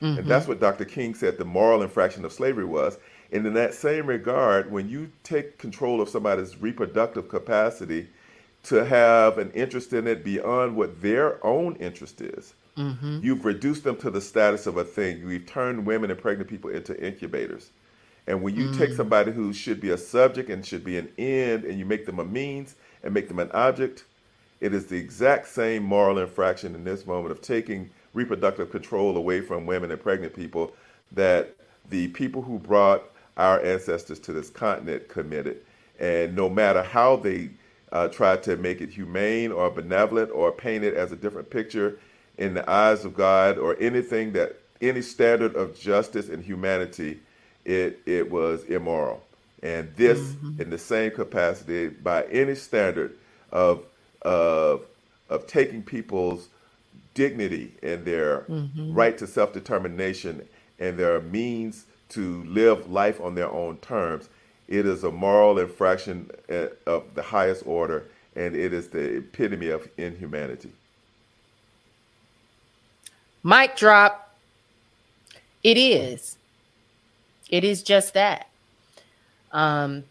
[0.00, 0.20] Mm-hmm.
[0.20, 0.84] And that's what Dr.
[0.84, 2.98] King said the moral infraction of slavery was.
[3.32, 8.06] And in that same regard, when you take control of somebody's reproductive capacity
[8.64, 13.18] to have an interest in it beyond what their own interest is, mm-hmm.
[13.20, 15.28] you've reduced them to the status of a thing.
[15.28, 17.70] You've turned women and pregnant people into incubators.
[18.26, 18.78] And when you mm.
[18.78, 22.06] take somebody who should be a subject and should be an end and you make
[22.06, 24.04] them a means and make them an object,
[24.60, 29.40] it is the exact same moral infraction in this moment of taking reproductive control away
[29.40, 30.72] from women and pregnant people
[31.12, 31.54] that
[31.90, 33.04] the people who brought
[33.36, 35.58] our ancestors to this continent committed.
[36.00, 37.50] And no matter how they
[37.92, 41.98] uh, tried to make it humane or benevolent or paint it as a different picture
[42.38, 47.20] in the eyes of God or anything that any standard of justice and humanity,
[47.66, 49.22] it, it was immoral.
[49.62, 50.62] And this, mm-hmm.
[50.62, 53.14] in the same capacity, by any standard
[53.50, 53.84] of,
[54.22, 54.86] of,
[55.28, 56.48] of taking people's
[57.14, 58.92] dignity and their mm-hmm.
[58.94, 60.46] right to self determination
[60.78, 64.28] and their means to live life on their own terms.
[64.68, 68.04] It is a moral infraction uh, of the highest order,
[68.36, 70.70] and it is the epitome of inhumanity.
[73.42, 74.34] Mic drop.
[75.64, 76.36] It is.
[77.50, 78.48] It is just that.
[79.52, 80.04] Um,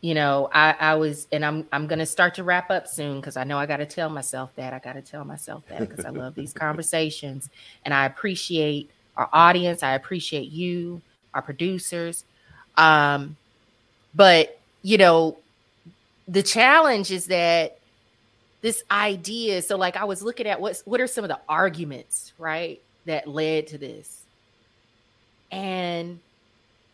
[0.00, 3.20] you know, I, I was, and I'm, I'm going to start to wrap up soon
[3.20, 4.72] because I know I got to tell myself that.
[4.72, 7.48] I got to tell myself that because I love these conversations
[7.84, 9.82] and I appreciate our audience.
[9.82, 11.00] I appreciate you,
[11.34, 12.24] our producers.
[12.76, 13.36] Um,
[14.14, 15.36] but you know,
[16.28, 17.78] the challenge is that
[18.60, 19.62] this idea.
[19.62, 23.28] So, like, I was looking at what's what are some of the arguments, right, that
[23.28, 24.22] led to this,
[25.56, 26.20] and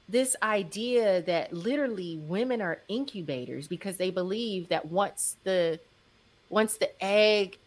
[0.08, 5.80] this idea that literally women are incubators because they believe that once the
[6.48, 7.58] once the egg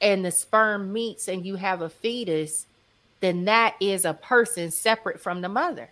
[0.00, 2.66] and the sperm meets and you have a fetus
[3.20, 5.88] then that is a person separate from the mother.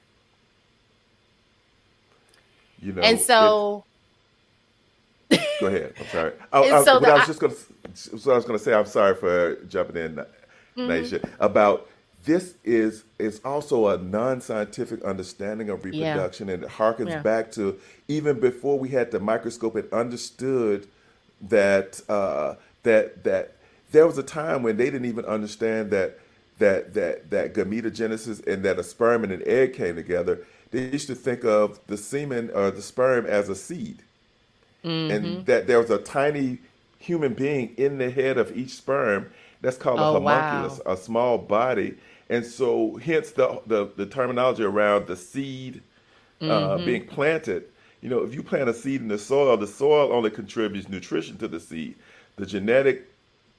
[2.81, 3.85] You know and so
[5.31, 5.95] it, go ahead.
[5.99, 6.33] I'm sorry.
[6.53, 7.55] I, I, so I was just gonna
[7.95, 10.81] so i was gonna say i'm sorry for jumping in mm-hmm.
[10.81, 11.89] Niasha, about
[12.25, 16.55] this is is also a non-scientific understanding of reproduction yeah.
[16.55, 17.23] and it harkens yeah.
[17.23, 20.87] back to even before we had the microscope it understood
[21.41, 23.57] that uh, that that
[23.93, 26.19] there was a time when they didn't even understand that
[26.59, 31.07] that that that gametogenesis and that a sperm and an egg came together they used
[31.07, 34.03] to think of the semen or the sperm as a seed
[34.85, 35.11] mm-hmm.
[35.11, 36.59] and that there was a tiny
[36.99, 40.93] human being in the head of each sperm that's called oh, a homunculus wow.
[40.93, 41.97] a small body
[42.31, 45.83] and so hence the the, the terminology around the seed
[46.41, 46.85] uh, mm-hmm.
[46.85, 47.65] being planted.
[48.01, 51.39] You know, if you plant a seed in the soil, the soil only contributes nutrition
[51.39, 51.97] to the seed.
[52.37, 53.09] The genetic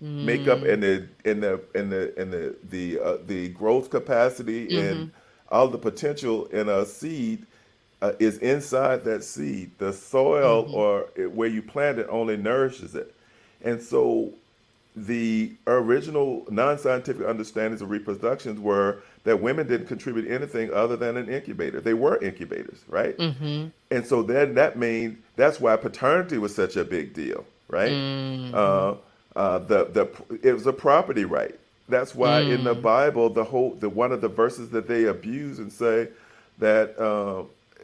[0.03, 0.23] mm.
[0.23, 4.87] makeup and the and the and the and the the uh, the growth capacity mm-hmm.
[4.87, 5.11] and
[5.49, 7.45] all the potential in a seed
[8.01, 9.71] uh, is inside that seed.
[9.77, 10.75] The soil mm-hmm.
[10.75, 13.15] or it, where you plant it only nourishes it.
[13.63, 14.33] And so
[14.95, 21.29] the original non-scientific understandings of reproductions were that women didn't contribute anything other than an
[21.29, 21.81] incubator.
[21.81, 23.17] They were incubators, right?
[23.17, 23.67] Mm-hmm.
[23.91, 27.91] And so then that means that's why paternity was such a big deal, right?
[27.91, 28.55] Mm-hmm.
[28.55, 28.95] Uh,
[29.35, 31.55] uh, the the it was a property right.
[31.89, 32.55] That's why mm.
[32.55, 32.81] in the mm.
[32.81, 36.07] Bible, the whole the one of the verses that they abuse and say
[36.59, 37.43] that uh,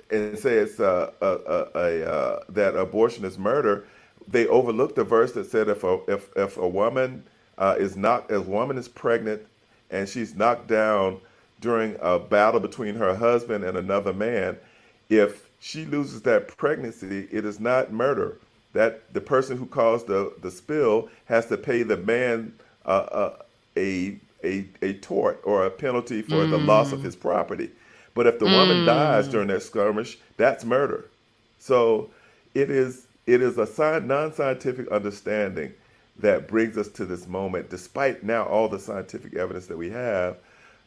[0.09, 3.86] and say it's a, a, a, a uh, that abortion is murder
[4.32, 7.23] they overlooked the verse that said if a if if a woman
[7.57, 9.41] uh, is knocked, a woman is pregnant
[9.89, 11.19] and she's knocked down
[11.59, 14.57] during a battle between her husband and another man,
[15.09, 18.38] if she loses that pregnancy, it is not murder.
[18.73, 22.53] That the person who caused the, the spill has to pay the man
[22.86, 23.36] uh, uh,
[23.77, 26.49] a, a a tort or a penalty for mm.
[26.49, 27.03] the loss of mm.
[27.03, 27.69] his property.
[28.15, 28.55] But if the mm.
[28.55, 31.05] woman dies during that skirmish, that's murder.
[31.59, 32.09] So
[32.55, 35.74] it is it is a non-scientific understanding
[36.19, 40.38] that brings us to this moment, despite now all the scientific evidence that we have,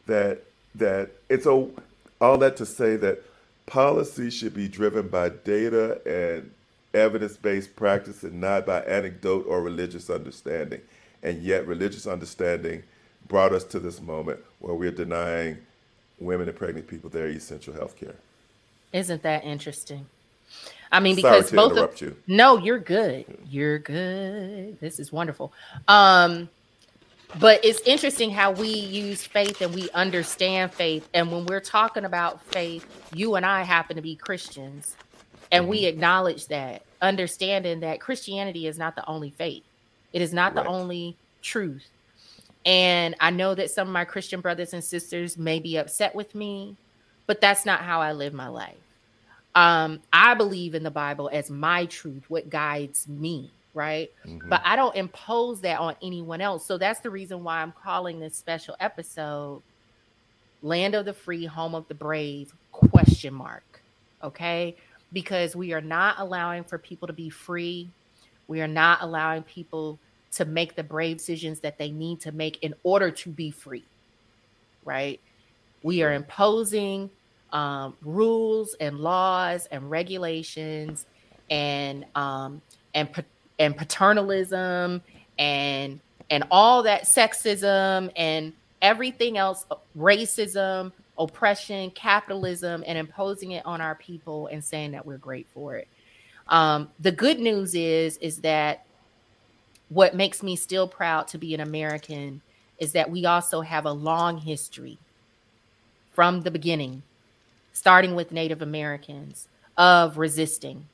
[0.07, 0.43] that
[0.75, 1.69] that it's a,
[2.21, 3.23] all that to say that
[3.67, 6.51] policy should be driven by data and
[6.93, 10.81] evidence-based practice and not by anecdote or religious understanding.
[11.23, 12.83] And yet religious understanding
[13.29, 15.59] brought us to this moment where we're denying
[16.19, 18.17] women and pregnant people their essential health care.
[18.93, 20.07] Isn't that interesting?
[20.95, 22.17] I mean, because both of you.
[22.29, 23.25] no, you're good.
[23.51, 24.79] You're good.
[24.79, 25.53] This is wonderful.
[25.89, 26.49] Um,
[27.41, 31.09] but it's interesting how we use faith and we understand faith.
[31.13, 34.95] And when we're talking about faith, you and I happen to be Christians,
[35.51, 35.71] and mm-hmm.
[35.71, 39.65] we acknowledge that, understanding that Christianity is not the only faith.
[40.13, 40.63] It is not right.
[40.63, 41.89] the only truth.
[42.65, 46.37] And I know that some of my Christian brothers and sisters may be upset with
[46.37, 46.77] me,
[47.27, 48.77] but that's not how I live my life.
[49.55, 54.11] Um, I believe in the Bible as my truth, what guides me, right?
[54.27, 54.49] Mm-hmm.
[54.49, 56.67] But I don't impose that on anyone else.
[56.67, 59.63] So that's the reason why I'm calling this special episode
[60.63, 63.81] Land of the Free, Home of the Brave question mark.
[64.23, 64.77] Okay?
[65.13, 67.91] Because we are not allowing for people to be free.
[68.49, 69.99] We are not allowing people
[70.33, 73.85] to make the brave decisions that they need to make in order to be free.
[74.85, 75.21] Right?
[75.83, 77.11] We are imposing
[77.55, 81.07] um, rules and laws and regulations
[81.51, 82.61] and um,
[82.95, 83.09] and
[83.59, 85.01] and paternalism
[85.39, 86.01] and
[86.31, 88.53] and all that sexism and
[88.83, 89.65] everything else
[89.97, 95.77] racism oppression capitalism and imposing it on our people and saying that we're great for
[95.77, 95.87] it.
[96.49, 98.85] Um, the good news is is that
[99.91, 102.41] what makes me still proud to be an american
[102.79, 104.99] is that we also have a long history
[106.13, 107.03] from the beginning
[107.75, 110.87] starting with Native Americans, of resisting,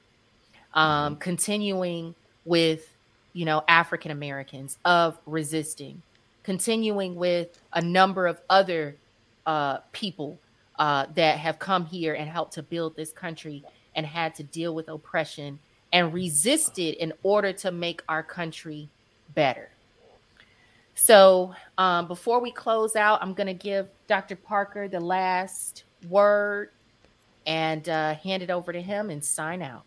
[0.74, 1.20] um, mm-hmm.
[1.20, 2.14] continuing
[2.44, 2.88] with,
[3.32, 6.02] you know, African Americans, of resisting,
[6.42, 8.96] continuing with a number of other
[9.46, 10.38] uh, people
[10.78, 13.62] uh, that have come here and helped to build this country
[13.94, 15.58] and had to deal with oppression
[15.92, 18.88] and resisted in order to make our country
[19.34, 19.68] better.
[20.94, 24.36] So, um, before we close out, I'm going to give Dr.
[24.36, 26.70] Parker the last word
[27.46, 29.84] and uh, hand it over to him and sign out.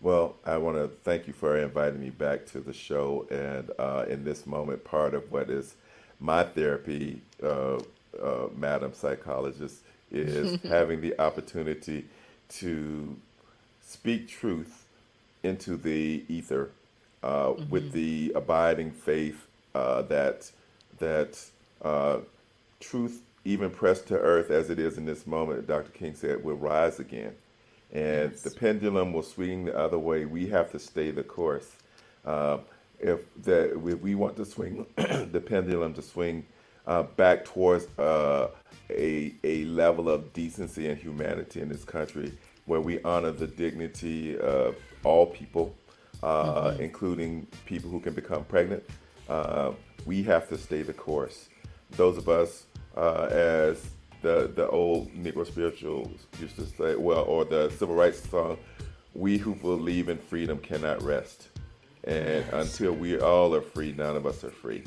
[0.00, 3.26] Well, I want to thank you for inviting me back to the show.
[3.30, 5.74] And uh, in this moment, part of what is
[6.18, 7.78] my therapy, uh,
[8.20, 9.76] uh Madam Psychologist,
[10.10, 12.06] is having the opportunity
[12.48, 13.16] to
[13.80, 14.84] speak truth
[15.42, 16.70] into the ether
[17.22, 17.70] uh, mm-hmm.
[17.70, 20.50] with the abiding faith uh, that
[20.98, 21.38] that
[22.80, 25.90] truth even pressed to earth as it is in this moment, Dr.
[25.90, 27.34] King said, will rise again.
[27.92, 28.42] And yes.
[28.42, 30.24] the pendulum will swing the other way.
[30.24, 31.76] We have to stay the course.
[32.24, 32.58] Uh,
[32.98, 36.46] if, that, if we want to swing the pendulum to swing
[36.86, 38.48] uh, back towards uh,
[38.90, 42.32] a, a level of decency and humanity in this country
[42.66, 45.74] where we honor the dignity of all people,
[46.22, 46.82] uh, mm-hmm.
[46.82, 48.82] including people who can become pregnant,
[49.28, 49.72] uh,
[50.06, 51.48] we have to stay the course.
[51.92, 52.66] Those of us
[52.96, 53.90] uh, as
[54.22, 58.58] the the old Negro spirituals used to say, well, or the civil rights song,
[59.14, 61.48] "We who believe in freedom cannot rest,"
[62.04, 62.52] and yes.
[62.52, 64.84] until we all are free, none of us are free.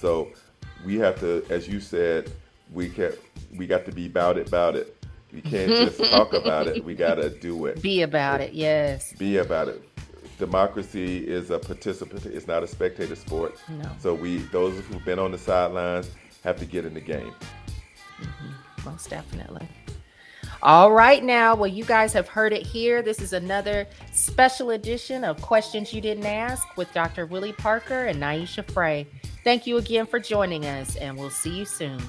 [0.00, 0.28] So
[0.84, 2.32] we have to, as you said,
[2.72, 3.12] we can
[3.56, 4.94] we got to be about it, about it.
[5.32, 6.84] We can't just talk about it.
[6.84, 7.82] We got to do it.
[7.82, 8.52] Be about it.
[8.52, 9.12] Yes.
[9.14, 9.82] Be about it.
[10.38, 12.24] Democracy is a participant.
[12.26, 13.58] It's not a spectator sport.
[13.68, 13.90] No.
[13.98, 16.10] So we, those who've been on the sidelines,
[16.44, 17.34] have to get in the game.
[18.20, 18.84] Mm-hmm.
[18.84, 19.68] Most definitely.
[20.60, 23.00] All right, now, well, you guys have heard it here.
[23.00, 27.26] This is another special edition of Questions You Didn't Ask with Dr.
[27.26, 29.06] Willie Parker and Niasha Fray.
[29.44, 32.00] Thank you again for joining us, and we'll see you soon.